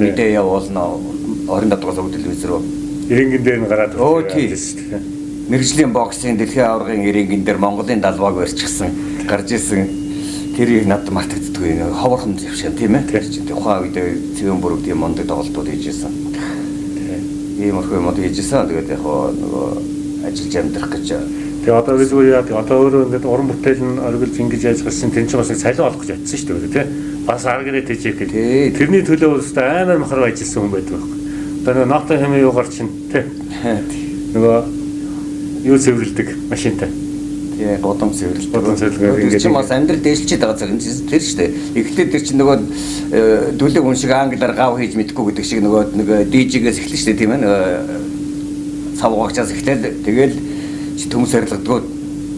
мэдээ 0.03 0.35
явуулна. 0.43 0.91
27 1.47 1.71
дугаар 1.71 1.95
сар 1.95 2.11
телевиз 2.11 2.43
рүү. 2.51 2.63
Эрэнгэн 3.15 3.43
дээр 3.47 3.59
нь 3.63 3.71
гараад 3.71 3.95
өө 3.95 4.27
тий 4.27 5.22
мэрэгжлийн 5.49 5.93
боксing 5.93 6.39
дэлхийн 6.39 6.67
аваргын 6.67 7.09
эрэнгэн 7.09 7.43
дээр 7.45 7.59
Монголын 7.59 8.01
далбааг 8.01 8.37
барьчихсан 8.37 8.91
гарч 9.27 9.53
исэн 9.57 10.03
тэрийг 10.57 10.87
надад 10.87 11.13
мартагддаггүй 11.17 11.81
нэг 11.81 11.95
ховорхон 11.97 12.37
завшаа 12.37 12.73
тийм 12.77 12.97
ээ. 12.97 13.09
Тэр 13.09 13.25
чинь 13.25 13.49
тухайн 13.49 13.89
үед 13.89 13.97
цэвэн 14.37 14.61
бүрэг 14.61 14.85
тийм 14.85 15.01
мондөд 15.01 15.27
тоглолтууд 15.27 15.69
хийжсэн. 15.69 16.13
Иймэрхүү 17.57 17.97
юмуд 17.97 18.19
хийжсэн. 18.21 18.69
Тэгээд 18.69 18.93
яг 18.93 19.01
нөгөө 19.01 19.67
ажиллаж 20.29 20.55
амьдрах 20.61 20.93
гэж 20.93 21.09
Тэгээ 21.63 21.79
одоо 21.79 21.95
визгүй 21.95 22.35
яа 22.35 22.43
одоо 22.43 22.77
өөрөө 22.83 23.07
ингээд 23.07 23.25
уран 23.25 23.47
бүтээл 23.47 23.83
нь 23.87 24.03
оргилж 24.03 24.35
ингэж 24.35 24.63
яаж 24.67 24.83
гарсан 24.83 25.15
тэн 25.15 25.31
чинь 25.31 25.39
бас 25.39 25.55
цалин 25.55 25.87
олох 25.87 26.03
гэж 26.03 26.11
ятсан 26.19 26.39
шүү 26.43 26.59
дээ 26.59 26.75
тий. 26.75 26.87
Бас 27.23 27.47
аргэрээ 27.47 27.87
тэжээх 27.87 28.19
гэх. 28.19 28.35
Тэрний 28.83 29.07
төлөө 29.07 29.31
өөрөөсөө 29.31 29.63
амар 29.63 30.03
махар 30.03 30.27
ажилласан 30.27 30.59
хүн 30.59 30.75
байдаг 30.75 30.99
байхгүй. 30.99 31.19
Одоо 31.63 31.73
нөгөө 31.79 31.87
ноото 31.87 32.19
хэмээ 32.19 32.43
юу 32.43 32.51
гарч 32.51 32.73
чинь 32.75 32.91
тий. 33.15 33.25
Нөгөө 34.35 34.82
юу 35.65 35.79
цэвэрлдэг 35.79 36.29
машинтай. 36.51 36.91
Тий, 37.57 37.77
годом 37.83 38.13
цэвэрлдэг. 38.13 38.51
Годом 38.51 38.77
цэвэрлэгээр 38.77 39.23
ингээд 39.27 39.43
чинь 39.43 39.55
бас 39.55 39.71
амьдрал 39.71 40.03
дээшлчихэд 40.03 40.43
байгаа 40.43 40.59
зэрэг 40.59 41.09
тэр 41.11 41.23
шүү 41.23 41.37
дээ. 41.39 41.51
Ихтэй 41.79 42.07
тэр 42.11 42.23
чинь 42.27 42.41
нөгөө 42.41 42.59
дүлэг 43.61 43.83
хүн 43.83 43.99
шиг 43.99 44.11
англиар 44.11 44.55
гав 44.57 44.79
хийж 44.81 44.97
мэдгүй 44.99 45.25
гэдэг 45.31 45.47
шиг 45.47 45.61
нөгөө 45.63 45.83
нэг 45.95 46.09
дижигээс 46.33 46.79
эхэлнэ 46.83 46.99
шүү 46.99 47.09
дээ 47.13 47.21
тийм 47.21 47.33
ээ. 47.37 47.43
Нөгөө 47.45 48.99
цав 48.99 49.13
гогчаас 49.15 49.51
эхлээл 49.51 50.03
тэгэл 50.03 50.35
төмс 51.11 51.35
арилгадгүй 51.35 51.81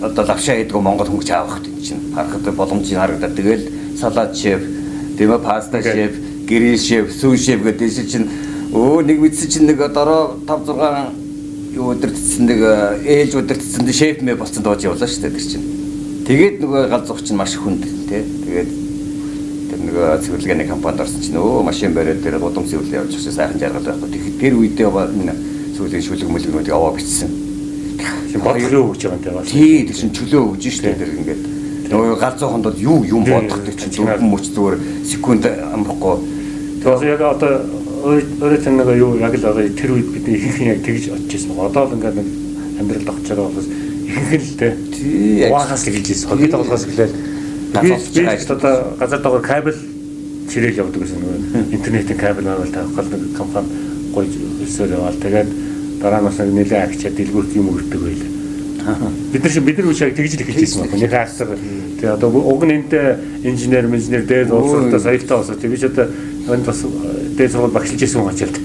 одоо 0.03 0.25
лавшаа 0.29 0.57
хийдгүү 0.57 0.81
Монгол 0.81 1.09
хөнгөч 1.09 1.31
аавах 1.31 1.61
гэдэг 1.63 1.83
чинь 1.85 2.03
харахад 2.15 2.55
боломжийг 2.57 2.99
харагдаад 2.99 3.35
тэгэл 3.37 3.65
салат 4.01 4.37
шеф 4.37 4.61
тийм 5.19 5.33
ээ 5.33 5.45
паста 5.45 5.83
шеф 5.83 6.13
гэрэл 6.49 6.79
шеф 6.79 7.13
сүү 7.21 7.37
шеф 7.37 7.61
гэдэг 7.65 8.09
чинь 8.11 8.29
өө 8.73 9.05
нэг 9.09 9.19
мэдсэн 9.21 9.49
чинь 9.49 9.69
нэг 9.71 9.81
одоо 9.81 10.37
5 10.49 10.73
6 10.73 11.24
юу 11.75 11.93
өдөртсөн 11.95 12.45
нэг 12.49 12.61
ээж 13.05 13.37
өдөртсөн 13.43 13.93
шеф 13.93 14.23
мэ 14.23 14.39
болсон 14.39 14.63
доож 14.63 14.85
явлаа 14.87 15.09
шүү 15.11 15.23
дээ 15.27 15.35
тэр 15.35 15.47
чинь 15.51 15.67
тэгээд 16.27 16.57
нөгөө 16.63 16.83
галзуух 16.95 17.21
чинь 17.23 17.39
маш 17.39 17.55
хүнд 17.59 17.83
тий 18.09 18.23
тэгээд 18.23 18.71
тэр 19.71 19.81
нөгөө 19.85 20.07
цэвэрлэгээний 20.25 20.69
компанид 20.71 21.05
орсон 21.05 21.21
чинь 21.21 21.39
өө 21.39 21.67
машин 21.67 21.95
бариад 21.95 22.23
тэр 22.23 22.39
гудам 22.39 22.65
цэвэрлээ 22.65 23.01
явж 23.03 23.13
байгаа 23.15 23.35
сайхан 23.35 23.59
жаргал 23.59 23.89
байхгүй 23.91 24.11
тэгэхэд 24.15 24.41
тэр 24.41 24.55
үедээ 24.55 24.89
сүүлийн 25.75 26.05
шүлэг 26.07 26.31
мүлгнүүдийг 26.31 26.75
аваа 26.75 26.95
бичсэн 26.95 27.45
бодлоо 28.39 28.91
өгж 28.91 29.07
байгаа 29.07 29.33
юм 29.33 29.45
тийм. 29.45 29.53
Тий, 29.53 29.87
тэр 29.87 29.97
чинь 29.97 30.15
чөлөө 30.15 30.43
өгж 30.55 30.65
штэ 30.71 30.95
тэр 30.99 31.11
ингээд. 31.15 31.43
Нөгөө 31.91 32.19
галзууханд 32.19 32.65
бол 32.67 32.79
юу 32.79 33.05
юм 33.05 33.25
бодох 33.25 33.63
тэр 33.63 33.77
чинь 33.79 33.95
дөрвөн 33.95 34.31
мөч 34.31 34.45
зүгээр 34.51 34.77
секунд 35.07 35.45
амрахгүй. 35.47 36.17
Тэгэхээр 36.83 37.13
яг 37.15 37.23
одоо 37.23 37.53
өөрөө 38.05 38.61
тэр 38.61 38.75
нэг 38.77 38.89
юу 39.01 39.17
яг 39.17 39.35
л 39.35 39.49
одоо 39.49 39.65
тэр 39.65 39.91
үед 39.97 40.09
бидний 40.13 40.37
ихэнх 40.37 40.69
яг 40.69 40.81
тэгж 40.85 41.05
очиж 41.17 41.49
байсан. 41.49 41.57
Одоо 41.57 41.89
л 41.89 41.95
ингээд 41.97 42.17
нэг 42.21 42.29
амьдрал 42.81 43.09
тогтж 43.09 43.29
байгаа 43.33 43.49
болохоос 43.49 43.69
ихэнх 44.05 44.33
л 44.45 44.57
тэ. 44.61 44.69
Тий. 44.93 45.49
Уахаас 45.49 45.83
л 45.89 45.93
хэлжсэн. 45.97 46.29
Хогийн 46.29 46.53
тоглохоос 46.53 46.85
эхлээл 46.85 47.17
би 47.81 48.23
одоо 48.29 48.73
газар 49.01 49.21
доогоор 49.21 49.43
кабель 49.43 49.81
чирэл 50.53 50.85
явдаг 50.85 51.01
гэсэн 51.01 51.19
нөгөө 51.19 51.73
интернетийн 51.73 52.19
кабель 52.19 52.49
аваад 52.49 52.73
тавих 52.77 52.93
гол 52.95 53.09
нэг 53.09 53.23
компани 53.37 53.69
гоё 54.13 54.29
өсөөр 54.63 54.95
яваал. 54.95 55.19
Тэгээд 55.19 55.49
дараа 56.05 56.21
нь 56.21 56.29
бас 56.29 56.39
нэлээд 56.39 56.85
агчаа 56.85 57.11
дэлгүүрт 57.11 57.57
юм 57.57 57.73
өртөг 57.73 58.01
байлаа. 58.05 58.31
Бид 59.33 59.43
нар 59.43 59.53
шиг 59.53 59.65
бид 59.65 59.79
нар 59.81 59.89
үчиг 59.89 60.13
тэгж 60.13 60.33
л 60.37 60.43
эхэлж 60.45 60.61
байсан 60.61 60.81
байна. 60.85 61.01
Нэг 61.01 61.11
хаагсар 61.11 61.49
тэгээ 61.57 62.15
одоо 62.21 62.29
уг 62.29 62.63
нь 62.69 62.77
энтэй 62.77 63.17
инженер 63.49 63.89
инженер 63.89 64.29
дээд 64.29 64.53
уусралтаа 64.53 65.01
соёлтой 65.01 65.37
болсон. 65.41 65.57
Тэгээ 65.57 65.73
би 65.73 65.81
ч 65.81 65.85
одоо 65.89 66.07
энд 66.53 66.69
бас 66.69 66.85
дээд 67.37 67.53
сургууль 67.53 67.75
багшилж 67.75 68.01
байсан 68.01 68.23
хүн 68.23 68.33
ачаалт. 68.35 68.59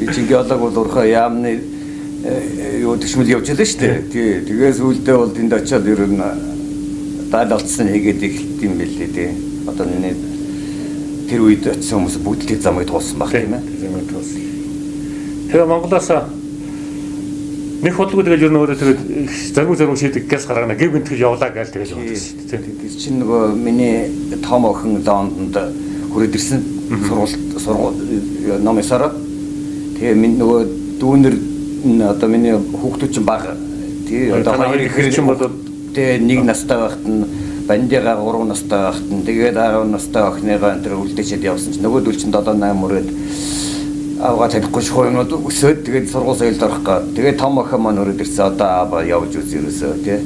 Би 0.00 0.06
чинь 0.14 0.26
геолог 0.26 0.60
бол 0.60 0.78
урхаа 0.84 1.06
яамны 1.06 1.60
э, 2.24 2.80
юу 2.82 2.96
төшмөл 2.96 3.28
явж 3.28 3.50
байлаа 3.50 3.66
шүү 3.66 3.80
дээ. 3.80 4.02
Тий. 4.12 4.30
Тэгээс 4.46 4.80
үлдээ 4.80 5.16
бол 5.16 5.32
тэнд 5.34 5.52
очиад 5.52 5.86
ер 5.86 6.06
нь 6.06 6.22
даал 7.30 7.52
олцсон 7.58 7.90
хийгээд 7.90 8.22
эхэлт 8.22 8.62
юм 8.62 8.78
бэлээ 8.78 9.10
тий. 9.10 9.30
Одоо 9.66 9.86
нэг 9.86 10.16
тэр 11.28 11.40
үед 11.42 11.66
очисон 11.66 12.06
хүмүүс 12.06 12.18
бүгд 12.22 12.50
л 12.54 12.62
замыг 12.62 12.86
туулсан 12.86 13.18
баг 13.18 13.30
тийм 13.34 13.54
ээ. 13.54 13.62
Замыг 13.82 14.06
туулсан. 14.10 14.42
Тэгээ 15.50 15.66
Монголоос 15.66 16.10
Нэг 17.76 17.92
худлгүй 17.92 18.24
тэгэл 18.24 18.48
ер 18.48 18.52
нь 18.54 18.56
өөрөө 18.56 18.78
тэгээд 18.80 19.00
зарим 19.52 19.76
зарим 19.76 19.96
шийдэг 20.00 20.24
газ 20.26 20.48
гаргана 20.48 20.74
гэр 20.74 20.96
бинтгэж 20.96 21.20
явлаа 21.20 21.52
гэж 21.52 21.76
тэгэл 21.76 21.92
бодсон 21.92 22.16
шүү 22.16 22.48
дээ. 22.48 22.62
Тэр 22.82 22.94
чинь 22.96 23.20
нөгөө 23.20 23.52
миний 23.52 24.08
том 24.40 24.64
охин 24.64 25.04
лондонд 25.04 25.76
хүрээд 26.08 26.34
ирсэн 26.40 26.75
сургууль 26.88 27.34
сургууль 27.58 28.62
ном 28.62 28.78
ясараа. 28.78 29.12
Тэгээ 29.96 30.14
минь 30.14 30.38
нөгөө 30.38 30.60
дүүнер 31.00 31.34
одоо 32.10 32.28
миний 32.28 32.54
хүүхдүүд 32.54 33.12
чинь 33.12 33.24
бага. 33.26 33.56
Тэгээ 34.08 34.40
одоо 34.40 34.54
хоёр 34.54 34.80
ихэр 34.86 35.12
чинь 35.12 35.26
бол 35.26 35.38
тэгээ 35.94 36.20
нэг 36.22 36.44
настай 36.44 36.78
байхад 36.78 37.04
нь 37.06 37.24
бандигаа 37.66 38.16
3 38.22 38.46
настай 38.46 38.80
байхад 38.86 39.10
нь 39.10 39.26
тэгээд 39.26 39.56
10 39.56 39.90
настай 39.90 40.22
охиныгаа 40.22 40.72
энэ 40.76 40.84
төр 40.84 40.94
үлдээчихэд 41.02 41.48
явсан 41.50 41.72
чинь 41.74 41.82
нөгөө 41.82 42.00
дүүл 42.06 42.20
чинь 42.20 42.32
7 42.32 42.54
8 42.54 42.80
мөрөөд 42.80 43.08
авгаа 44.16 44.48
тарихгүй 44.48 44.82
шгүй 44.82 45.10
юмуд 45.10 45.32
өсөөд 45.32 45.84
тэгээд 45.84 46.10
сургууль 46.10 46.38
соёлд 46.38 46.62
орох 46.62 46.80
га. 46.86 47.02
Тэгээд 47.02 47.40
том 47.42 47.58
охин 47.58 47.80
маань 47.82 48.00
өрөөд 48.00 48.22
ирсэн 48.22 48.46
одоо 48.54 48.70
аваа 48.86 49.02
явж 49.04 49.36
үз 49.36 49.52
ерөөсөө 49.52 49.92
тий. 50.06 50.18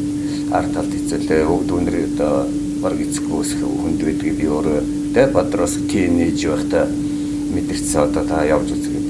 Ард 0.53 0.75
талд 0.75 0.93
хэцэлээ 0.95 1.47
өвд 1.47 1.71
өнөр 1.75 1.97
одоо 2.07 2.47
баг 2.83 2.97
эцгүй 3.01 3.37
өсөх 3.43 3.61
хүнд 3.65 4.01
байдгийг 4.05 4.37
би 4.39 4.47
өөрөө 4.47 5.00
тий 5.15 5.27
бодрос 5.35 5.75
тийнейж 5.91 6.47
байхдаа 6.47 6.87
мэдэрсэн 6.87 8.01
одоо 8.07 8.25
та 8.25 8.45
явж 8.47 8.71
үзгээд. 8.71 9.09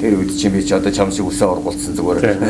Тэр 0.00 0.18
үед 0.18 0.34
чинь 0.34 0.52
би 0.52 0.64
ч 0.64 0.74
одоо 0.74 0.90
чам 0.90 1.12
шиг 1.12 1.28
үсээ 1.30 1.46
ургуулсан 1.46 1.94
зүгээр. 1.94 2.40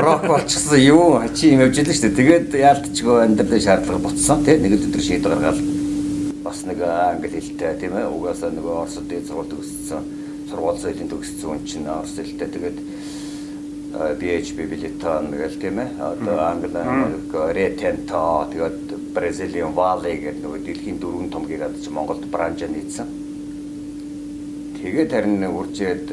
Рок 0.00 0.26
болчихсон 0.26 0.80
юу 0.80 1.20
чи 1.34 1.52
юм 1.52 1.66
явж 1.68 1.78
илээ 1.82 1.94
шүү 1.94 2.08
дээ. 2.08 2.16
Тэгээд 2.16 2.48
яалтчгүй 2.54 3.16
амьдралын 3.28 3.60
шаардлага 3.60 4.04
ботсон 4.08 4.44
тий. 4.46 4.56
Нэг 4.56 4.78
өдөр 4.78 5.02
шийд 5.02 5.26
гаргаад 5.26 5.60
бас 6.44 6.64
нэг 6.64 6.80
англи 6.80 7.28
хэлтэй 7.28 7.74
тийм 7.80 7.96
ээ 7.98 8.06
угаасаа 8.08 8.52
нөгөө 8.52 8.74
орсод 8.84 9.08
дээд 9.08 9.26
сургуульд 9.26 9.58
өссөн 9.58 10.02
сургууль 10.48 10.78
соёлын 10.78 11.10
төгссөн 11.10 11.48
хүн 11.50 11.64
чинь 11.64 11.88
орос 11.88 12.14
хэлтэй 12.20 12.48
тэгээд 12.52 12.78
PHP 14.20 14.58
билетон 14.68 15.32
гэл 15.32 15.56
тийм 15.58 15.80
ээ 15.82 15.88
одоо 15.98 16.36
англи 16.44 16.78
америк 16.78 17.32
ретенто 17.56 18.46
тэгээд 18.52 19.03
бразилийн 19.14 19.72
вали 19.72 20.16
гэдэг 20.18 20.42
нөгөө 20.42 20.60
дэлхийн 20.66 20.98
дөрвөн 20.98 21.30
том 21.30 21.46
гигад 21.46 21.78
чи 21.78 21.90
Монголд 21.90 22.26
бранжа 22.26 22.66
нийцсэн. 22.66 23.06
Тэгээд 24.82 25.10
харин 25.14 25.46
үржээд 25.46 26.06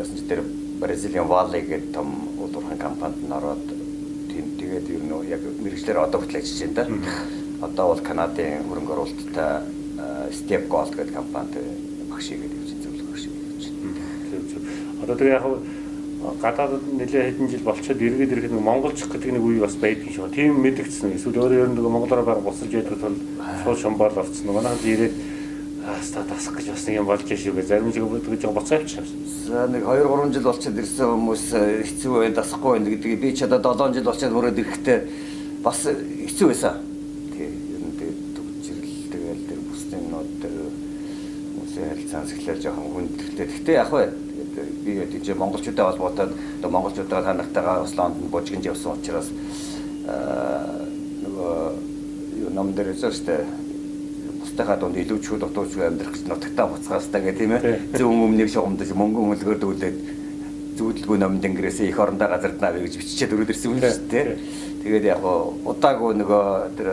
яасан 0.00 0.16
ч 0.16 0.24
тэр 0.24 0.40
бразилийн 0.80 1.28
вали 1.28 1.60
гэдэг 1.60 1.92
том 1.92 2.08
улуурхан 2.40 2.78
компанид 2.80 3.20
н 3.28 3.32
ороод 3.36 3.66
тийм 4.32 4.56
тэгээд 4.56 4.86
ер 4.88 5.02
нь 5.04 5.12
яг 5.28 5.42
мэрэгчлэр 5.44 6.00
одоо 6.00 6.20
хүртэл 6.24 6.40
ажиллаж 6.40 6.72
байна 6.72 6.76
да. 6.80 7.66
Одоо 7.66 7.84
бол 7.92 8.00
Канадын 8.00 8.64
хөрөнгө 8.64 8.92
оруулалттай 8.96 9.52
Step 10.32 10.64
Gold 10.72 10.96
гэдэг 10.96 11.12
компанид 11.12 11.60
багш 12.08 12.32
игээд 12.32 12.56
явж 12.56 12.70
Одоо 15.04 15.14
тэгээ 15.16 15.36
яг 15.36 15.44
гадаадд 16.20 16.84
нэлээ 16.84 17.32
хэдэн 17.32 17.48
жил 17.48 17.64
болчиход 17.64 17.96
эргээд 17.96 18.32
ирэхэд 18.32 18.52
нэг 18.52 18.60
монголчих 18.60 19.08
гэдэг 19.08 19.40
нэг 19.40 19.44
үе 19.44 19.60
бас 19.64 19.72
юм 19.80 20.12
шиг. 20.12 20.34
Тийм 20.36 20.60
мэдгдсэн. 20.60 21.16
Эсвэл 21.16 21.40
өөрөө 21.40 21.60
ер 21.64 21.68
нь 21.72 21.76
нэг 21.80 21.88
монголоор 21.88 22.24
баг 22.28 22.40
босож 22.44 22.68
яддаг 22.68 23.00
тул 23.00 23.16
шууд 23.64 23.78
шамбал 23.80 24.12
орцсон. 24.12 24.52
Манайд 24.52 24.84
ирээд 24.84 25.16
аста 25.80 26.20
тасах 26.28 26.60
гэж 26.60 26.76
бас 26.76 26.84
нэг 26.84 26.96
юм 27.00 27.06
болж 27.08 27.24
шүү 27.24 27.56
гэ. 27.56 27.62
Зарим 27.64 27.92
жиг 27.92 28.04
гэж 28.04 28.52
боцоо 28.52 28.76
авчихсан. 28.76 29.08
За 29.48 29.64
нэг 29.64 29.80
2 29.88 30.04
3 30.04 30.32
жил 30.36 30.44
болчиход 30.44 30.76
ирсэн 30.76 31.08
хүмүүс 31.08 31.44
э, 31.56 31.82
хэцүү 31.88 32.12
бай 32.12 32.30
дасахгүй 32.36 32.70
байна 32.76 32.90
гэдэг. 32.92 33.20
Би 33.20 33.32
ч 33.32 33.48
одоо 33.48 33.64
7 33.64 33.96
жил 33.96 34.04
болчиход 34.04 34.36
мөрөд 34.36 34.60
ирэхдээ 34.60 34.98
бас 35.64 35.88
хэцүү 35.88 36.46
байсан. 36.52 36.84
Тий. 37.32 37.48
Ер 37.48 37.80
нь 37.80 37.96
тэгээд 37.96 38.20
төгжрөл 38.36 38.92
тэгэл 39.08 39.44
тэр 39.48 39.60
бусдын 39.64 40.04
нод 40.12 40.28
тэр 40.44 40.52
хүмүүсийн 41.56 41.88
харилцаан 41.88 42.28
сэхлэл 42.28 42.60
жоохон 42.60 42.92
хүндрэлтэй. 42.92 43.46
Гэхдээ 43.48 43.80
яг 43.80 43.88
бай 43.88 44.12
би 44.84 44.98
тийч 45.12 45.34
монголчуудтай 45.36 45.84
холбоотой 45.84 46.28
одоо 46.58 46.70
монголчуудаа 46.70 47.22
танахтайгаа 47.22 47.80
бас 47.80 47.96
Лондонд 47.96 48.30
бужигж 48.30 48.64
явсан 48.66 48.92
учраас 48.98 49.28
нөгөө 51.24 51.52
юу 52.42 52.50
ном 52.54 52.72
дээр 52.74 52.94
зөвштэй 52.94 53.44
бусдынхаа 54.40 54.76
дунд 54.76 54.96
илүү 54.96 55.18
чүү 55.20 55.36
дутуучгүй 55.40 55.86
амьдрах 55.86 56.14
гэж 56.14 56.24
нутагтаа 56.28 56.66
буцгаастай 56.66 57.20
гэх 57.22 57.38
тийм 57.38 57.52
ээ. 57.52 57.98
Зөв 57.98 58.08
өмнөг 58.08 58.48
шугамдаж 58.48 58.90
мөнгөн 58.96 59.36
хөлгөр 59.36 59.58
дүүлээд 59.60 59.98
зүудлгүй 60.80 61.18
номд 61.20 61.44
ингэрээсээ 61.44 61.92
их 61.92 62.00
орондоо 62.00 62.28
газарднаа 62.32 62.72
гэж 62.72 62.96
биччихээд 62.96 63.34
өрөөд 63.36 63.52
ирсэн 63.52 63.70
юм 63.70 63.80
шүү 63.84 64.08
дээ 64.08 64.24
тэгээд 64.80 65.04
яг 65.12 65.22
удаагүй 65.68 66.16
нөгөө 66.16 66.44
тэр 66.80 66.88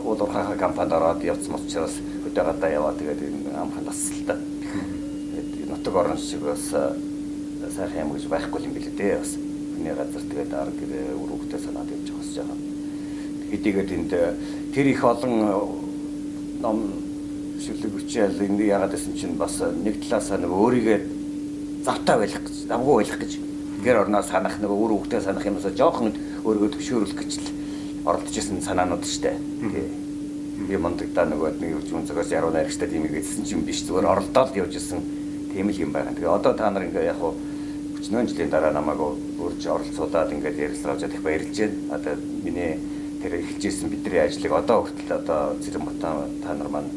уул 0.00 0.20
уурхай 0.24 0.56
компанид 0.56 0.96
ороод 0.96 1.20
явцсан 1.20 1.60
учраас 1.60 2.00
өдөөгаадаа 2.24 2.70
яваа 2.72 2.96
тэгээд 2.96 3.20
амхан 3.52 3.84
таслалтай 3.84 4.55
нутаг 5.86 5.96
орон 5.96 6.18
шиг 6.18 6.40
бас 6.40 6.70
сайхан 7.74 8.08
юм 8.08 8.12
гэж 8.14 8.26
байхгүй 8.26 8.64
юм 8.64 8.72
билээ 8.74 8.96
дээ 8.98 9.18
бас. 9.18 9.36
Хүний 9.76 9.94
газар 9.94 10.22
тэгээд 10.22 10.52
ар 10.54 10.70
гэрээ 10.74 11.14
өрөвхтэй 11.14 11.60
санаад 11.62 11.90
явж 11.94 12.10
байгаа 12.10 12.26
ч 12.26 12.34
жаа. 12.34 12.56
Хэдийгээр 13.50 13.86
тэнд 13.86 14.12
тэр 14.74 14.86
их 14.86 15.04
олон 15.04 15.34
ном 16.58 16.78
шүлэг 17.62 17.92
хүчээл 17.94 18.42
энэ 18.42 18.66
ягаад 18.66 18.98
гэсэн 18.98 19.14
чинь 19.14 19.38
бас 19.38 19.62
нэг 19.62 20.02
талаасаа 20.02 20.38
нэг 20.42 20.50
өөрийгөө 20.50 20.98
завтаа 21.86 22.18
байх 22.18 22.34
гэж, 22.34 22.66
завгүй 22.66 23.04
байх 23.04 23.18
гэж 23.22 23.32
гэр 23.86 23.96
орноо 24.02 24.22
санах 24.26 24.58
нэг 24.58 24.70
өөр 24.70 24.90
хөвгтэй 25.06 25.20
санах 25.22 25.46
юмсаа 25.46 25.70
жоохон 25.70 26.10
өөрийгөө 26.42 26.70
төвшөөрөх 26.74 27.14
гэж 27.14 27.32
л 27.38 27.48
оролдож 28.10 28.34
исэн 28.34 28.58
санаанууд 28.58 29.06
штэ. 29.06 29.38
Тий. 29.70 29.86
Би 30.66 30.76
мондогдаа 30.80 31.30
нөгөө 31.30 31.60
нэг 31.62 31.70
юм 31.92 32.02
зөгөөс 32.08 32.32
яруу 32.32 32.50
найрагчтай 32.50 32.88
тийм 32.88 33.06
ингэсэн 33.06 33.44
ч 33.44 33.54
юм 33.54 33.62
биш 33.62 33.84
зүгээр 33.84 34.08
оролдоод 34.08 34.56
явж 34.56 34.80
исэн 34.80 35.15
тийм 35.56 35.70
л 35.72 35.80
юм 35.80 35.92
байна. 35.92 36.12
Тэгээ 36.12 36.28
одоо 36.28 36.52
та 36.52 36.70
нар 36.70 36.84
ингээ 36.84 37.08
яг 37.08 37.16
хуу 37.16 37.32
40 38.04 38.28
жилийн 38.28 38.50
дараа 38.52 38.72
намайг 38.76 39.00
үрж 39.00 39.64
оролцуулаад 39.64 40.32
ингээд 40.36 40.60
ярилцлагаж 40.60 41.08
их 41.08 41.22
баярлж 41.24 41.56
байна. 41.56 41.96
Одоо 41.96 42.14
миний 42.44 42.76
тэр 43.24 43.40
эхэлжсэн 43.40 43.88
бидний 43.88 44.20
ажлыг 44.20 44.52
одоо 44.52 44.84
хүртэл 44.84 45.16
одоо 45.16 45.56
Цэрэн 45.64 45.84
Батан 45.88 46.28
та 46.44 46.52
нар 46.52 46.68
маань 46.68 46.92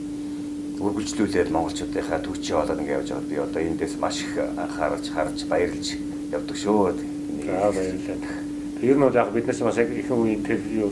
үргэлжлүүлээд 0.76 1.56
монголчуудынхаа 1.56 2.20
төвчөө 2.20 2.56
болоод 2.60 2.82
ингээд 2.84 3.00
явж 3.00 3.10
байгаа. 3.16 3.30
Би 3.32 3.36
одоо 3.40 3.62
эндээс 3.64 3.96
маш 3.96 4.20
их 4.28 4.36
анхаарч 4.36 5.08
харж 5.08 5.40
баярлж 5.48 5.88
явдаг 6.36 6.58
шүү. 6.60 7.00
За 7.48 7.72
баярлалаа. 7.72 8.44
Тэр 8.84 8.96
нь 9.00 9.04
бол 9.08 9.16
яг 9.16 9.32
биднээс 9.32 9.64
бас 9.64 9.80
яг 9.80 9.88
ихэнх 9.88 10.20
үеийн 10.20 10.44
тэр 10.44 10.60
юу 10.76 10.92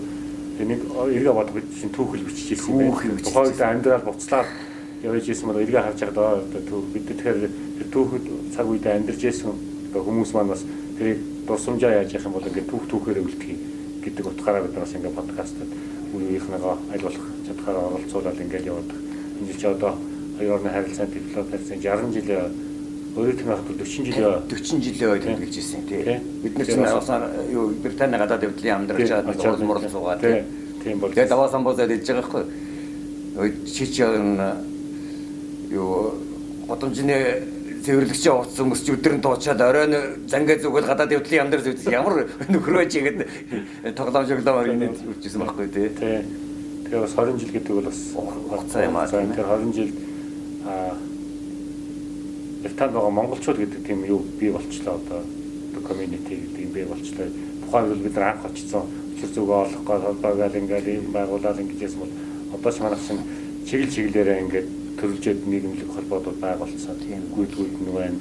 нэг 0.56 0.82
эргээ 0.88 1.36
бодох 1.36 1.56
бид 1.60 1.68
чинь 1.76 1.92
түүхэл 1.92 2.24
юм 2.24 2.96
байна. 2.96 3.20
Тухайн 3.28 3.52
үед 3.52 3.62
амьдрал 3.62 4.08
буцлаад 4.08 4.48
явж 5.04 5.30
ирсэн 5.30 5.48
бол 5.50 5.62
эргээ 5.62 5.82
харж 5.82 6.00
байгаа 6.00 6.42
одоо 6.42 6.80
бид 6.94 7.06
тэгэхээр 7.06 7.38
тэр 7.78 7.88
түүхэд 7.94 8.26
цаг 8.56 8.66
үед 8.66 8.86
амьдарч 8.88 9.22
ирсэн 9.24 9.54
хүмүүс 9.94 10.32
маань 10.34 10.52
бас 10.54 10.64
тэрийг 10.98 11.20
дурсамжаа 11.48 12.02
яаж 12.02 12.14
явах 12.14 12.26
юм 12.26 12.34
бол 12.34 12.48
ингээд 12.50 12.70
түүх 12.72 12.86
түүхээр 12.90 13.22
үлдэх 13.22 13.52
гэдэг 14.04 14.26
утгаараа 14.26 14.66
бид 14.66 14.76
бас 14.76 14.94
ингээд 14.98 15.18
подкастад 15.20 15.70
үеийнхнийгаа 16.14 16.76
аль 16.94 17.06
болох 17.06 17.26
чадхаараа 17.46 17.86
оролцуулаад 17.94 18.42
ингээд 18.42 18.70
яваад 18.72 18.90
энэ 19.42 19.54
ч 19.54 19.64
одоо 19.66 19.94
хоёр 20.38 20.52
орны 20.58 20.70
харилцааны 20.70 21.14
дипломат 21.14 21.52
харилцааны 21.52 21.82
60 21.82 22.14
жилийн 22.18 22.52
өөрөөр 23.18 23.38
хэлбэл 23.38 23.82
40 23.82 24.06
жилийн 24.06 24.34
40 24.46 24.86
жилийн 24.86 25.12
үед 25.12 25.24
тэмдэглэж 25.26 25.56
ирсэн 25.58 25.82
тий. 25.90 26.22
Бид 26.44 26.54
нар 26.58 26.68
чинь 26.68 26.86
авсан 26.86 27.22
юу 27.50 27.74
Британи 27.82 28.18
гадаад 28.18 28.44
явдлын 28.46 28.86
нэг 28.86 29.42
уул 29.42 29.66
мурал 29.66 29.90
суугаад 29.90 30.22
тийм 30.22 31.00
бол. 31.02 31.10
Тэгээд 31.10 31.34
даваа 31.34 31.50
самбозаад 31.50 31.92
иж 31.92 32.06
байгаа 32.06 32.30
хгүй. 32.30 32.44
Ой 33.42 33.50
чич 33.66 33.98
юу 35.78 36.18
годомжны 36.68 37.18
цэвэрлэгчээ 37.88 38.34
уцсан 38.34 38.68
хүмүүс 38.68 38.82
ч 38.84 38.92
өдөр 38.92 39.14
нь 39.16 39.24
дуучаад 39.24 39.62
оройн 39.64 39.94
зангаа 40.28 40.60
зүгэл 40.60 40.90
гадаад 40.92 41.16
явдлын 41.16 41.42
амдрал 41.48 41.64
зүгт 41.64 41.88
ямар 41.88 42.28
нөхрөөж 42.52 42.92
игээд 43.00 43.20
тоглоом 43.96 44.28
жоглоом 44.28 44.68
инээд 44.68 45.00
үржсэн 45.08 45.40
байхгүй 45.40 45.68
тий. 45.72 45.88
Тэгээ 45.96 47.00
бас 47.00 47.16
20 47.16 47.40
жил 47.40 47.52
гэдэг 47.56 47.74
бол 47.78 47.88
бас 47.88 48.00
хугацаа 48.12 48.84
юм 48.84 48.98
аа. 48.98 49.08
Тэгэхээр 49.08 49.48
20 49.48 49.76
жил 49.78 49.92
аа 50.68 50.96
Британд 52.64 52.92
байгаа 52.92 53.12
монголчууд 53.16 53.58
гэдэг 53.64 53.82
тийм 53.88 54.04
юу 54.04 54.20
бий 54.36 54.52
болчлоо 54.52 55.00
одоо 55.00 55.24
community 55.88 56.36
гэдэг 56.44 56.62
юм 56.68 56.72
бий 56.76 56.84
болчлоо. 56.84 57.32
Тухайн 57.64 57.92
үйл 57.92 58.04
бид 58.04 58.16
нар 58.20 58.36
анх 58.36 58.46
очсон 58.52 58.84
өчир 59.16 59.32
зүгөө 59.32 59.58
олохгүй 59.64 59.98
холбоогаал 60.04 60.60
ингээд 60.60 60.88
юм 60.92 61.08
байгуулаад 61.16 61.62
ингэж 61.64 61.96
бол 61.96 62.12
одоо 62.52 62.72
ч 62.72 62.78
манайх 62.84 63.02
чинь 63.08 63.24
чиглэл 63.64 63.94
чиглэлээрээ 63.96 64.42
ингээд 64.44 64.68
төрөлжөөд 65.00 65.42
нийгэмлэг 65.48 65.90
холбоодууд 65.96 66.40
байгуулсан. 66.42 66.98
Тийм 67.02 67.22
гүйдгүүд 67.34 67.74
нь 67.82 67.94
байна 67.94 68.18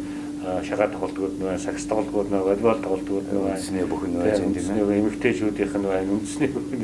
шагаа 0.63 0.89
тоглолтууд 0.89 1.35
нь 1.39 1.45
байна, 1.45 1.59
сакс 1.59 1.85
тоглолтууд 1.91 2.31
нь, 2.31 2.39
волейбол 2.39 2.79
тоглолтууд 2.79 3.27
нь 3.27 3.39
байна. 3.41 3.59
Үндэсний 3.59 3.85
байж 4.15 4.39
энэ 4.39 4.55
тийм 4.55 4.79
үү, 4.79 4.99
эмэгтэйчүүдийнх 5.03 5.75
нь 5.75 5.87
байна, 5.91 6.13
үндэсний 6.15 6.51
бүхэн. 6.55 6.83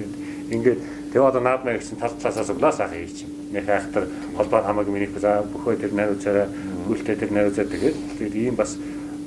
Ингээд 0.51 0.81
тэгээ 1.15 1.29
одоо 1.31 1.43
наад 1.43 1.63
маяг 1.65 1.81
гэсэн 1.81 1.99
тал 2.01 2.11
талаасаа 2.19 2.45
суглаас 2.45 2.81
ах 2.83 2.93
юм 2.93 3.07
чинь. 3.07 3.31
Нэг 3.55 3.69
айхтар 3.69 4.05
холбоо 4.37 4.61
хамаагүй 4.67 4.93
минийх 4.93 5.15
за 5.21 5.47
бөхөө 5.47 5.79
тэр 5.79 5.93
найруулцаараа 5.95 6.49
гүйлтэй 6.89 7.17
тэр 7.17 7.31
найруулцаа 7.31 7.65
тэгээд 7.71 7.97
тэгээд 8.19 8.35
ийм 8.35 8.57
бас 8.59 8.77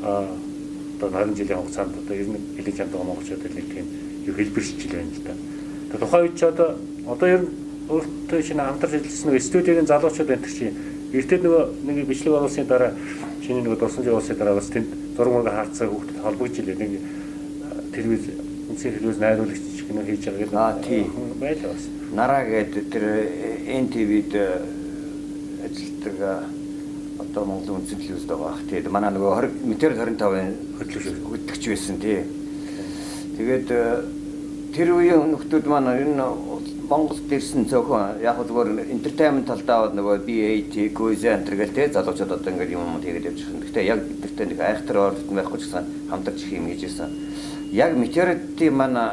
одоо 0.04 1.10
20 1.10 1.38
жилийн 1.40 1.60
хугацаанд 1.62 1.96
одоо 1.96 2.16
ер 2.16 2.28
нь 2.28 2.40
хэлж 2.60 2.76
чаддаг 2.76 3.00
монголчуудад 3.00 3.54
нэг 3.56 3.66
тийм 3.72 3.86
юу 4.28 4.36
хэлбэршил 4.36 4.92
байна 4.92 5.12
л 5.16 5.24
да. 5.24 5.34
Тэгээд 5.34 6.02
тухайн 6.04 6.24
үед 6.26 6.36
ч 6.36 6.42
одоо 6.44 6.70
одоо 7.08 7.28
ер 7.30 7.42
нь 7.42 7.50
өөртөө 7.90 8.42
шинэ 8.42 8.64
хамтарч 8.66 8.94
ажилласан 8.98 9.30
нэг 9.34 9.44
студиогийн 9.46 9.90
залуучууд 9.90 10.34
энэ 10.34 10.50
чинь 10.50 10.74
эртээ 11.14 11.40
нөгөө 11.46 11.64
нэг 11.86 11.98
бичлэг 12.10 12.34
оруулсны 12.34 12.66
дараа 12.66 12.92
чиний 13.46 13.62
нөгөө 13.62 13.80
дурсамж 13.80 14.08
явуулсны 14.10 14.36
дараа 14.36 14.58
бас 14.58 14.70
тэнд 14.74 14.90
зураг 15.16 15.34
мөрөг 15.34 15.54
хаацаа 15.54 15.88
хүүхдэд 15.88 16.18
холбогдож 16.26 16.58
илээ. 16.60 16.76
Нэг 16.82 16.92
телевиз 17.94 18.24
үнсээ 18.74 18.92
телевиз 18.98 19.20
найруулагч 19.22 19.62
кино 19.86 20.02
хийж 20.02 20.24
байгаа 20.26 20.42
гэдэг 20.42 20.58
аа 20.58 20.74
тий. 20.82 21.04
байлаа 21.40 21.70
бас. 21.72 21.86
Нараа 22.12 22.42
гэдэг 22.50 22.84
тэр 22.90 23.06
NTV-д 23.70 24.34
ажилладаг 25.66 26.18
одоо 27.22 27.44
Монголын 27.46 27.78
үндсэн 27.86 28.00
телевизд 28.02 28.28
байгаа 28.28 28.50
ах. 28.50 28.62
Тий 28.66 28.82
манай 28.90 29.12
нөгөө 29.14 29.46
метр 29.62 29.94
25-ын 29.94 30.50
хөтлөгч 30.82 31.06
хөтлөгч 31.22 31.64
байсан. 31.70 31.98
тий. 32.02 32.26
Тэгээд 33.38 33.68
тэр 34.76 34.90
үеийн 34.92 35.32
нөхдүүд 35.32 35.66
маань 35.70 35.94
ер 35.96 36.10
нь 36.10 36.20
Монголд 36.90 37.32
ирсэн 37.34 37.66
зөвхөн 37.66 38.22
яг 38.22 38.38
зүгээр 38.46 38.92
entertainment 38.94 39.50
талдаа 39.50 39.90
нөгөө 39.90 40.22
BAT, 40.22 40.76
антер 41.34 41.56
гэл 41.58 41.74
те 41.74 41.90
залуучууд 41.90 42.32
одоо 42.38 42.52
ингээд 42.54 42.76
юм 42.78 42.86
юм 42.86 43.02
тэгээд 43.02 43.26
явж 43.26 43.40
байгаа. 43.42 43.62
Гэхдээ 43.66 43.86
яг 43.90 44.00
бидэртээ 44.06 44.46
нэг 44.54 44.60
айхтар 44.62 44.98
оролт 45.02 45.26
байхгүй 45.26 45.58
ч 45.58 45.64
гэсэн 45.66 45.86
хамтарч 46.14 46.40
их 46.46 46.54
юм 46.54 46.70
хийжсэн. 46.70 47.10
Яг 47.74 47.98
Meteority 47.98 48.70
манай 48.70 49.10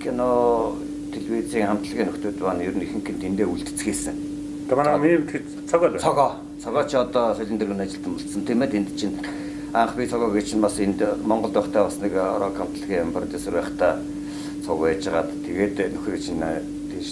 кино 0.00 0.72
телевизийн 1.12 1.68
хамтлагийн 1.68 2.08
нөхдүүд 2.08 2.38
маань 2.40 2.64
ер 2.64 2.74
нь 2.76 2.84
ихэнх 2.88 3.08
нь 3.12 3.20
тэндээ 3.20 3.46
үлдцгээсэн. 3.46 4.16
Тэгээ 4.72 4.78
манай 4.80 4.96
мем 4.96 5.28
цогоо. 5.68 5.92
Цогоо. 6.00 6.30
Цогоо 6.64 6.84
ч 6.88 6.96
одоо 6.96 7.36
солин 7.36 7.58
дэргэн 7.60 7.84
ажилтан 7.84 8.16
болсон 8.16 8.42
тийм 8.48 8.62
ээ 8.64 8.72
тэнд 8.72 8.88
чинь 8.96 9.20
анх 9.76 9.96
би 9.96 10.08
цогоо 10.08 10.32
гэж 10.32 10.56
чинь 10.56 10.64
бас 10.64 10.80
энд 10.80 11.00
Монголд 11.28 11.52
байхдаа 11.52 11.92
бас 11.92 12.00
нэг 12.00 12.16
рок 12.16 12.56
хамтлагийн 12.56 13.12
продюсер 13.12 13.52
байхдаа 13.52 14.00
цог 14.64 14.80
байж 14.80 15.04
байгаад 15.04 15.30
тэгээд 15.44 15.76
нөхөр 15.92 16.16
чинь 16.16 16.40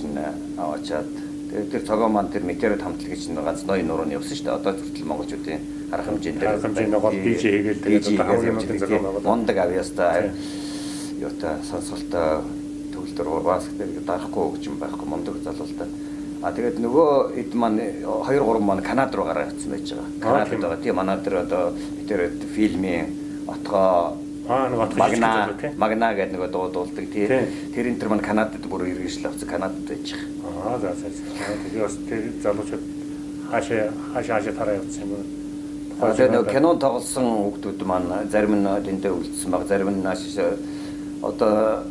нь 0.07 0.19
аваачаад 0.57 1.09
тэгээд 1.51 1.71
тэр 1.75 1.83
цогоо 1.83 2.09
маань 2.09 2.31
тэр 2.31 2.45
метеорит 2.47 2.83
хамтлагийн 2.83 3.21
чинь 3.21 3.39
ганц 3.39 3.63
ноён 3.67 3.87
нуруу 3.87 4.07
нь 4.07 4.15
явсан 4.15 4.37
шүү 4.37 4.47
дээ. 4.47 4.59
Одоо 4.59 4.73
хүртэл 4.79 5.11
монголчуудын 5.11 5.61
арга 5.91 6.07
хэмжээнд 6.11 6.43
арга 6.47 6.63
хэмжээний 6.65 7.01
гол 7.01 7.19
DJ 7.19 7.43
хийгээл 7.51 7.83
тэгээд 7.83 8.07
одоо 8.07 8.27
хамгийн 8.31 8.55
мундаг 8.55 8.79
зохион 8.79 9.03
байгуулалт. 9.03 9.27
Мундаг 9.27 9.57
авьяастай 9.59 10.31
юутай 11.21 11.55
сонсголтой 11.67 12.29
төгөлдөр 12.95 13.29
урбаас 13.35 13.67
гэдэг 13.67 14.07
дарахгүй 14.07 14.47
гэж 14.55 14.63
юм 14.71 14.77
байхгүй 14.79 15.07
мундаг 15.11 15.35
залуустай. 15.43 15.89
А 16.41 16.53
тэгээд 16.57 16.81
нөгөө 16.81 17.37
хэд 17.37 17.53
маань 17.53 17.81
2 18.07 18.41
3 18.41 18.65
маань 18.65 18.81
Канада 18.81 19.17
руу 19.19 19.27
гараа 19.29 19.51
явсан 19.51 19.75
байж 19.75 19.93
байгаа. 19.93 20.09
Канадад 20.25 20.61
байгаа. 20.61 20.81
Тийм 20.81 20.97
манай 20.97 21.19
дээр 21.21 21.37
одоо 21.45 21.65
метеорит 21.99 22.41
фильмийн 22.55 23.07
отгоо 23.47 24.17
Аа 24.51 24.67
нэг 24.67 24.81
отгоо 24.83 24.99
Магна 24.99 25.31
Магна 25.79 26.09
гэдэг 26.11 26.35
нэг 26.35 26.51
дуу 26.51 26.67
дуулдаг 26.75 27.07
тий. 27.15 27.27
Тэр 27.71 27.87
энэ 27.87 28.01
төр 28.03 28.11
маань 28.11 28.27
Канадад 28.27 28.67
бүр 28.67 28.83
иргэншил 28.91 29.31
авсан 29.31 29.47
Канадад 29.47 29.87
байж 29.87 30.11
байгаа. 30.11 30.75
Аа 30.75 30.79
за 30.83 30.91
за. 30.99 31.07
Тэгээ 31.71 31.83
бас 31.87 31.95
тэр 32.11 32.23
залуучууд 32.43 32.85
хаашаа 33.47 33.95
хаашаа 34.11 34.35
хаашаа 34.35 34.59
тараа 34.59 34.75
явуулсан 34.75 35.07
юм. 35.07 35.23
Тэгээд 36.03 36.35
нэг 36.35 36.51
кино 36.51 36.75
тоглосон 36.75 37.27
хүмүүс 37.55 37.87
маань 37.87 38.11
зарим 38.27 38.55
нь 38.59 38.67
тэндээ 38.67 39.13
үлдсэн 39.15 39.51
баг, 39.55 39.69
зарим 39.71 39.91
нь 39.95 40.03
нааш 40.03 40.27
одоо 41.23 41.87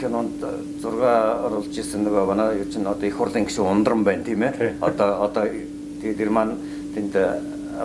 кинонд 0.00 0.40
зурга 0.80 1.44
оруулж 1.44 1.76
исэн 1.76 2.08
нөгөө 2.08 2.24
манай 2.24 2.56
юу 2.56 2.72
чинь 2.72 2.88
одоо 2.88 3.04
их 3.04 3.20
хурлын 3.20 3.44
гишүүн 3.44 3.68
ундран 3.68 4.00
байна 4.00 4.24
тийм 4.24 4.48
ээ. 4.48 4.80
Одоо 4.80 5.28
одоо 5.28 5.44
тэгээд 6.00 6.16
тэр 6.16 6.30
маань 6.32 6.56
тэнд 6.96 7.12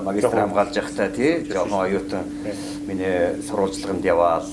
магистр 0.04 0.40
хамгаалж 0.40 0.76
явахдаа 0.78 1.10
тий 1.10 1.46
жоохон 1.50 1.86
оюутан 1.86 2.24
миний 2.88 3.42
сурвалжлаганд 3.48 4.06
яваал 4.06 4.46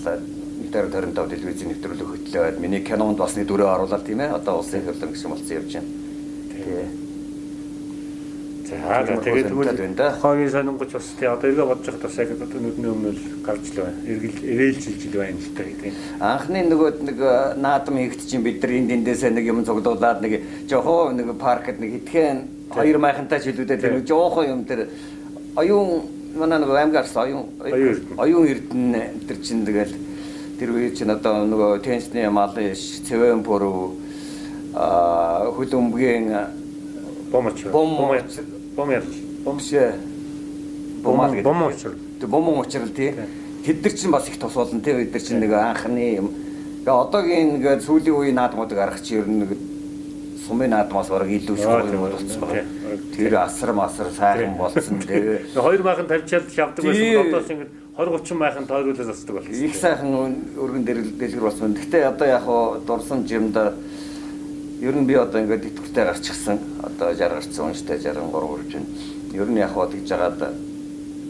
метр 0.75 0.89
25 0.91 1.31
телевизийн 1.31 1.71
нэвтрүүлэг 1.71 2.09
хөтлөөд 2.09 2.59
миний 2.59 2.83
кинонд 2.83 3.19
бас 3.19 3.37
нэг 3.37 3.47
дөрөв 3.47 3.69
оруулаад 3.75 4.05
тийм 4.07 4.21
ээ 4.21 4.35
одоо 4.35 4.59
улсын 4.59 4.83
хөрлөн 4.87 5.13
гişүн 5.13 5.31
болсон 5.31 5.57
явж 5.57 5.73
байна. 5.75 5.89
Тий. 6.51 7.05
За 8.65 9.17
тэгээд 9.21 9.49
тэгвэл 9.53 10.19
хогийн 10.21 10.51
сонингоч 10.51 10.93
бас 10.93 11.07
тий 11.19 11.29
одоо 11.29 11.51
эргээ 11.51 11.67
бодож 11.69 11.87
байхад 11.87 12.03
бас 12.03 12.19
яг 12.19 12.31
одоо 12.33 12.61
нүдний 12.61 12.91
өмнө 12.91 13.11
л 13.13 13.23
гарч 13.45 13.67
л 13.71 13.83
байна. 13.85 13.99
Эргэл 14.09 14.39
эрээлжилж 14.41 15.03
л 15.05 15.19
байна 15.21 15.39
л 15.39 15.53
та 15.55 15.63
тийм. 15.63 15.95
Анхны 16.19 16.59
нөгөө 16.65 16.91
нэг 17.05 17.19
наадам 17.61 17.99
хийгд 18.01 18.27
чинь 18.27 18.43
бид 18.43 18.63
нар 18.63 18.73
энд 18.73 18.91
эндээсээ 18.91 19.31
нэг 19.31 19.47
юм 19.47 19.65
цуглуулад 19.65 20.23
нэг 20.25 20.67
жоохон 20.67 21.17
нэг 21.21 21.29
паркд 21.39 21.79
нэг 21.79 22.03
итгэн 22.03 22.39
хоёр 22.73 22.99
майхантай 22.99 23.41
шилүүдэд 23.45 23.85
нэг 23.85 24.09
жоохон 24.09 24.49
юм 24.49 24.65
тэр 24.65 24.89
оюун 25.57 26.03
манай 26.37 26.59
нэг 26.59 26.71
аймгаарс 26.71 27.17
оюун 27.17 27.47
оюун 28.17 28.47
эрдэнэ. 28.47 29.27
тэр 29.29 29.39
чин 29.43 29.65
тэгэл 29.65 29.95
тэр 30.59 30.71
үе 30.71 30.91
чин 30.97 31.11
одоо 31.11 31.47
нөгөө 31.47 31.83
тенсний 31.83 32.29
малыш 32.29 33.03
цэвэн 33.07 33.43
пуру 33.45 33.95
а 34.75 35.51
хөлөмбгийн 35.55 36.35
бомоч 37.31 37.65
бомоч 37.71 38.25
бомер 38.77 39.05
бомшэ 39.45 39.95
бомал 41.03 41.31
гэдэг. 41.31 41.45
бомоч 41.45 41.81
тэг 42.21 42.29
бомон 42.29 42.61
учрал 42.61 42.89
тий. 42.89 43.15
Тэд 43.65 43.83
нар 43.83 43.93
чинь 43.93 44.11
бас 44.11 44.29
их 44.29 44.39
тус 44.39 44.55
болно 44.55 44.81
тий. 44.81 44.95
Бид 44.95 45.13
нар 45.13 45.23
чинь 45.23 45.39
нэг 45.39 45.53
анхны 45.53 46.17
юм. 46.17 46.31
Тэгээ 46.85 47.01
одоогийн 47.01 47.61
нэг 47.61 47.83
сүүлийн 47.83 48.17
үеийн 48.17 48.35
наадмуудыг 48.35 48.79
арах 48.79 49.03
чи 49.03 49.17
ер 49.17 49.29
нь 49.29 49.47
сумын 50.47 50.71
наадмаас 50.71 51.09
бараг 51.09 51.31
илүү 51.31 51.57
шууд 51.57 51.93
юм 51.93 52.05
болсон 52.05 52.41
байна. 52.41 52.69
Тэр 53.17 53.37
асар 53.41 53.73
масар 53.73 54.11
сайхан 54.13 54.57
болсон. 54.59 55.01
Тэгээ 55.01 55.55
хоёр 55.65 55.83
майхан 55.83 56.07
тавьчаад 56.07 56.53
шавдаг 56.53 56.85
байсан 56.85 57.33
бодоос 57.33 57.51
ингэ 57.51 57.67
20 57.97 58.19
30 58.21 58.39
майхан 58.39 58.67
тойруулаад 58.67 59.09
засдаг 59.11 59.35
болсон. 59.37 59.53
Их 59.55 59.75
сайхан 59.75 60.11
өргөн 60.57 60.85
дэлгэр 60.85 61.41
болсон. 61.41 61.75
Гэхдээ 61.75 62.05
одоо 62.13 62.27
яг 62.29 62.43
хуу 62.45 62.81
дурсан 62.87 63.27
жимд 63.27 63.57
Ер 64.85 64.95
нь 64.97 65.07
би 65.07 65.15
одоо 65.15 65.41
ингээд 65.41 65.65
идэвхтэй 65.65 66.05
гарчихсан. 66.05 66.59
Одоо 66.83 67.15
60 67.15 67.33
гарцсан 67.33 67.65
унштай 67.71 67.97
63 67.97 68.45
хүрч 68.45 68.73
байна. 68.75 68.87
Ер 69.33 69.49
нь 69.49 69.57
яг 69.57 69.73
хаа 69.73 69.87
тэгж 69.89 70.05
жагаад 70.05 70.43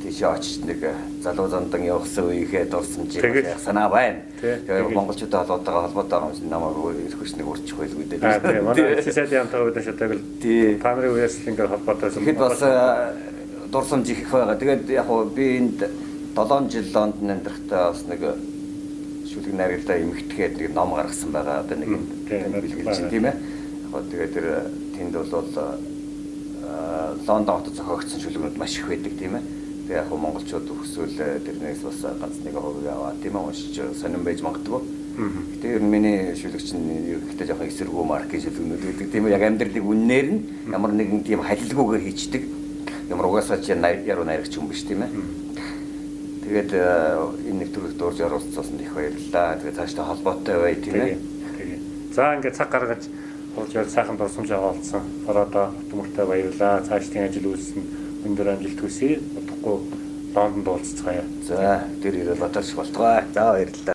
тийшээ 0.04 0.28
очиж 0.28 0.60
нэг 0.68 0.84
залуу 1.24 1.48
зандан 1.48 1.80
явсан 1.80 2.28
үеийнхээ 2.28 2.68
дурсан 2.68 3.08
чи 3.08 3.24
санаа 3.56 3.88
байна. 3.88 4.20
Тэгээд- 4.40 4.92
монголчуудаа 4.92 5.48
холбоотойгоо 5.48 5.82
холбоотой 5.88 6.20
юм 6.20 6.34
шиг 6.36 6.48
намайг 6.52 6.76
ирэхвч 7.08 7.32
нэг 7.40 7.48
урчих 7.48 7.76
байлгүй 7.80 8.04
дээ. 8.12 8.20
Аа 8.20 8.40
тийм 8.44 8.64
манай 8.68 9.00
сайдын 9.00 9.48
хамтаа 9.48 9.64
үүдэн 9.64 9.84
шатаг 9.88 10.10
л 10.12 10.20
та 10.84 10.88
нарын 10.92 11.12
үеэс 11.16 11.34
л 11.40 11.48
ингээд 11.48 11.72
холбоотойсон. 11.72 12.20
Тэгэхэд 12.20 12.44
бас 12.44 12.60
э, 12.60 12.70
дурсамж 13.72 14.06
их 14.12 14.28
байгаа. 14.28 14.56
Тэгээд 14.60 14.84
яг 14.92 15.06
хуу 15.08 15.24
би 15.24 15.44
энд 15.56 15.80
7 16.36 16.68
жил 16.68 16.86
Лондон 16.92 17.30
амьдрахтаа 17.32 17.96
бас 17.96 18.04
нэг 18.04 18.20
шүлэг 19.24 19.54
найрагтай 19.56 20.04
эмхтгэхэд 20.04 20.60
нэг 20.60 20.74
ном 20.76 20.92
гаргасан 20.92 21.32
байгаа. 21.32 21.64
Одоо 21.64 21.76
нэг 21.80 21.88
бэлгэлж 22.28 22.84
байгаа. 22.84 23.08
тийм 23.08 23.24
ээ. 23.24 23.36
Яг 23.88 24.04
тэгээд 24.12 24.32
тэр 24.36 24.46
э, 24.52 24.60
тэнд 25.00 25.14
бол 25.16 25.48
э, 25.48 25.64
Лондон 27.24 27.56
хотод 27.56 27.72
зохиогдсон 27.72 28.20
шүлгүүд 28.20 28.58
маш 28.60 28.76
их 28.76 28.88
байдаг 28.88 29.12
тийм 29.16 29.40
ээ. 29.40 29.63
Тэгээ 29.84 30.00
яг 30.00 30.08
монголчууд 30.08 30.66
өсвөл 30.80 31.16
э, 31.20 31.40
тэрнээс 31.44 31.80
бас 31.84 31.98
ганц 32.20 32.36
нэг 32.40 32.56
хувийг 32.56 32.88
аваа 32.88 33.12
тийм 33.20 33.36
ээ 33.36 33.44
уншиж 33.44 33.76
сонирн 34.00 34.24
байж 34.24 34.40
магадгүй. 34.40 34.80
Гэтэ 35.14 35.68
ер 35.76 35.82
нь 35.84 35.90
миний 35.92 36.34
шүлэгч 36.34 36.68
нь 36.72 36.88
ерөнхийдөө 37.12 37.46
жоохон 37.52 37.68
эсэргүү 37.68 38.04
маркийн 38.08 38.42
шүлгэнүүд 38.48 38.82
байдаг 38.82 39.08
тийм 39.12 39.26
ээ. 39.28 39.34
Яг 39.36 39.42
амьдралыг 39.44 39.84
үннээр 39.84 40.26
нь 40.32 40.40
ямар 40.72 40.92
нэгэн 40.96 41.22
тийм 41.22 41.44
халилгүйгээр 41.44 42.04
хийчдэг. 42.08 42.42
Ямар 43.12 43.26
угаасаа 43.28 43.60
най- 43.76 44.02
яруу 44.08 44.24
найрагч 44.24 44.56
юм 44.56 44.72
биш 44.72 44.82
тийм 44.88 45.04
ээ. 45.04 45.12
Тэгээд 46.48 46.70
э, 46.72 46.82
энэ 47.52 47.58
нэг 47.60 47.70
төрөлд 47.76 48.00
урьж 48.00 48.18
оруулцсан 48.24 48.80
их 48.80 48.92
баярлалаа. 48.96 49.60
Тэгээд 49.60 49.76
цаашдаа 49.76 50.04
холбоотой 50.08 50.56
бай 50.64 50.74
тийм 50.80 50.96
ээ. 50.96 51.16
За 52.12 52.34
ингээд 52.34 52.56
цаг 52.56 52.68
гаргаж 52.72 53.04
болж 53.54 53.70
ял 53.74 53.88
сайхан 53.88 54.16
дурсамж 54.16 54.50
аваалцсан. 54.50 55.02
Ороодоо 55.28 55.70
төмөртэй 55.92 56.26
баярлаа. 56.26 56.82
Цаашдын 56.88 57.28
ажил 57.28 57.52
үйлсэн 57.52 57.82
өндөр 58.26 58.48
амжилт 58.56 58.80
хүсье. 58.80 59.20
Удахгүй 59.64 60.34
Лондонд 60.34 60.68
уулзцгаая. 60.68 61.24
За 61.48 61.88
тэр 62.02 62.14
ирэл 62.20 62.36
батарч 62.36 62.74
болтгоо. 62.76 63.24
За 63.32 63.52
баярлалаа. 63.52 63.93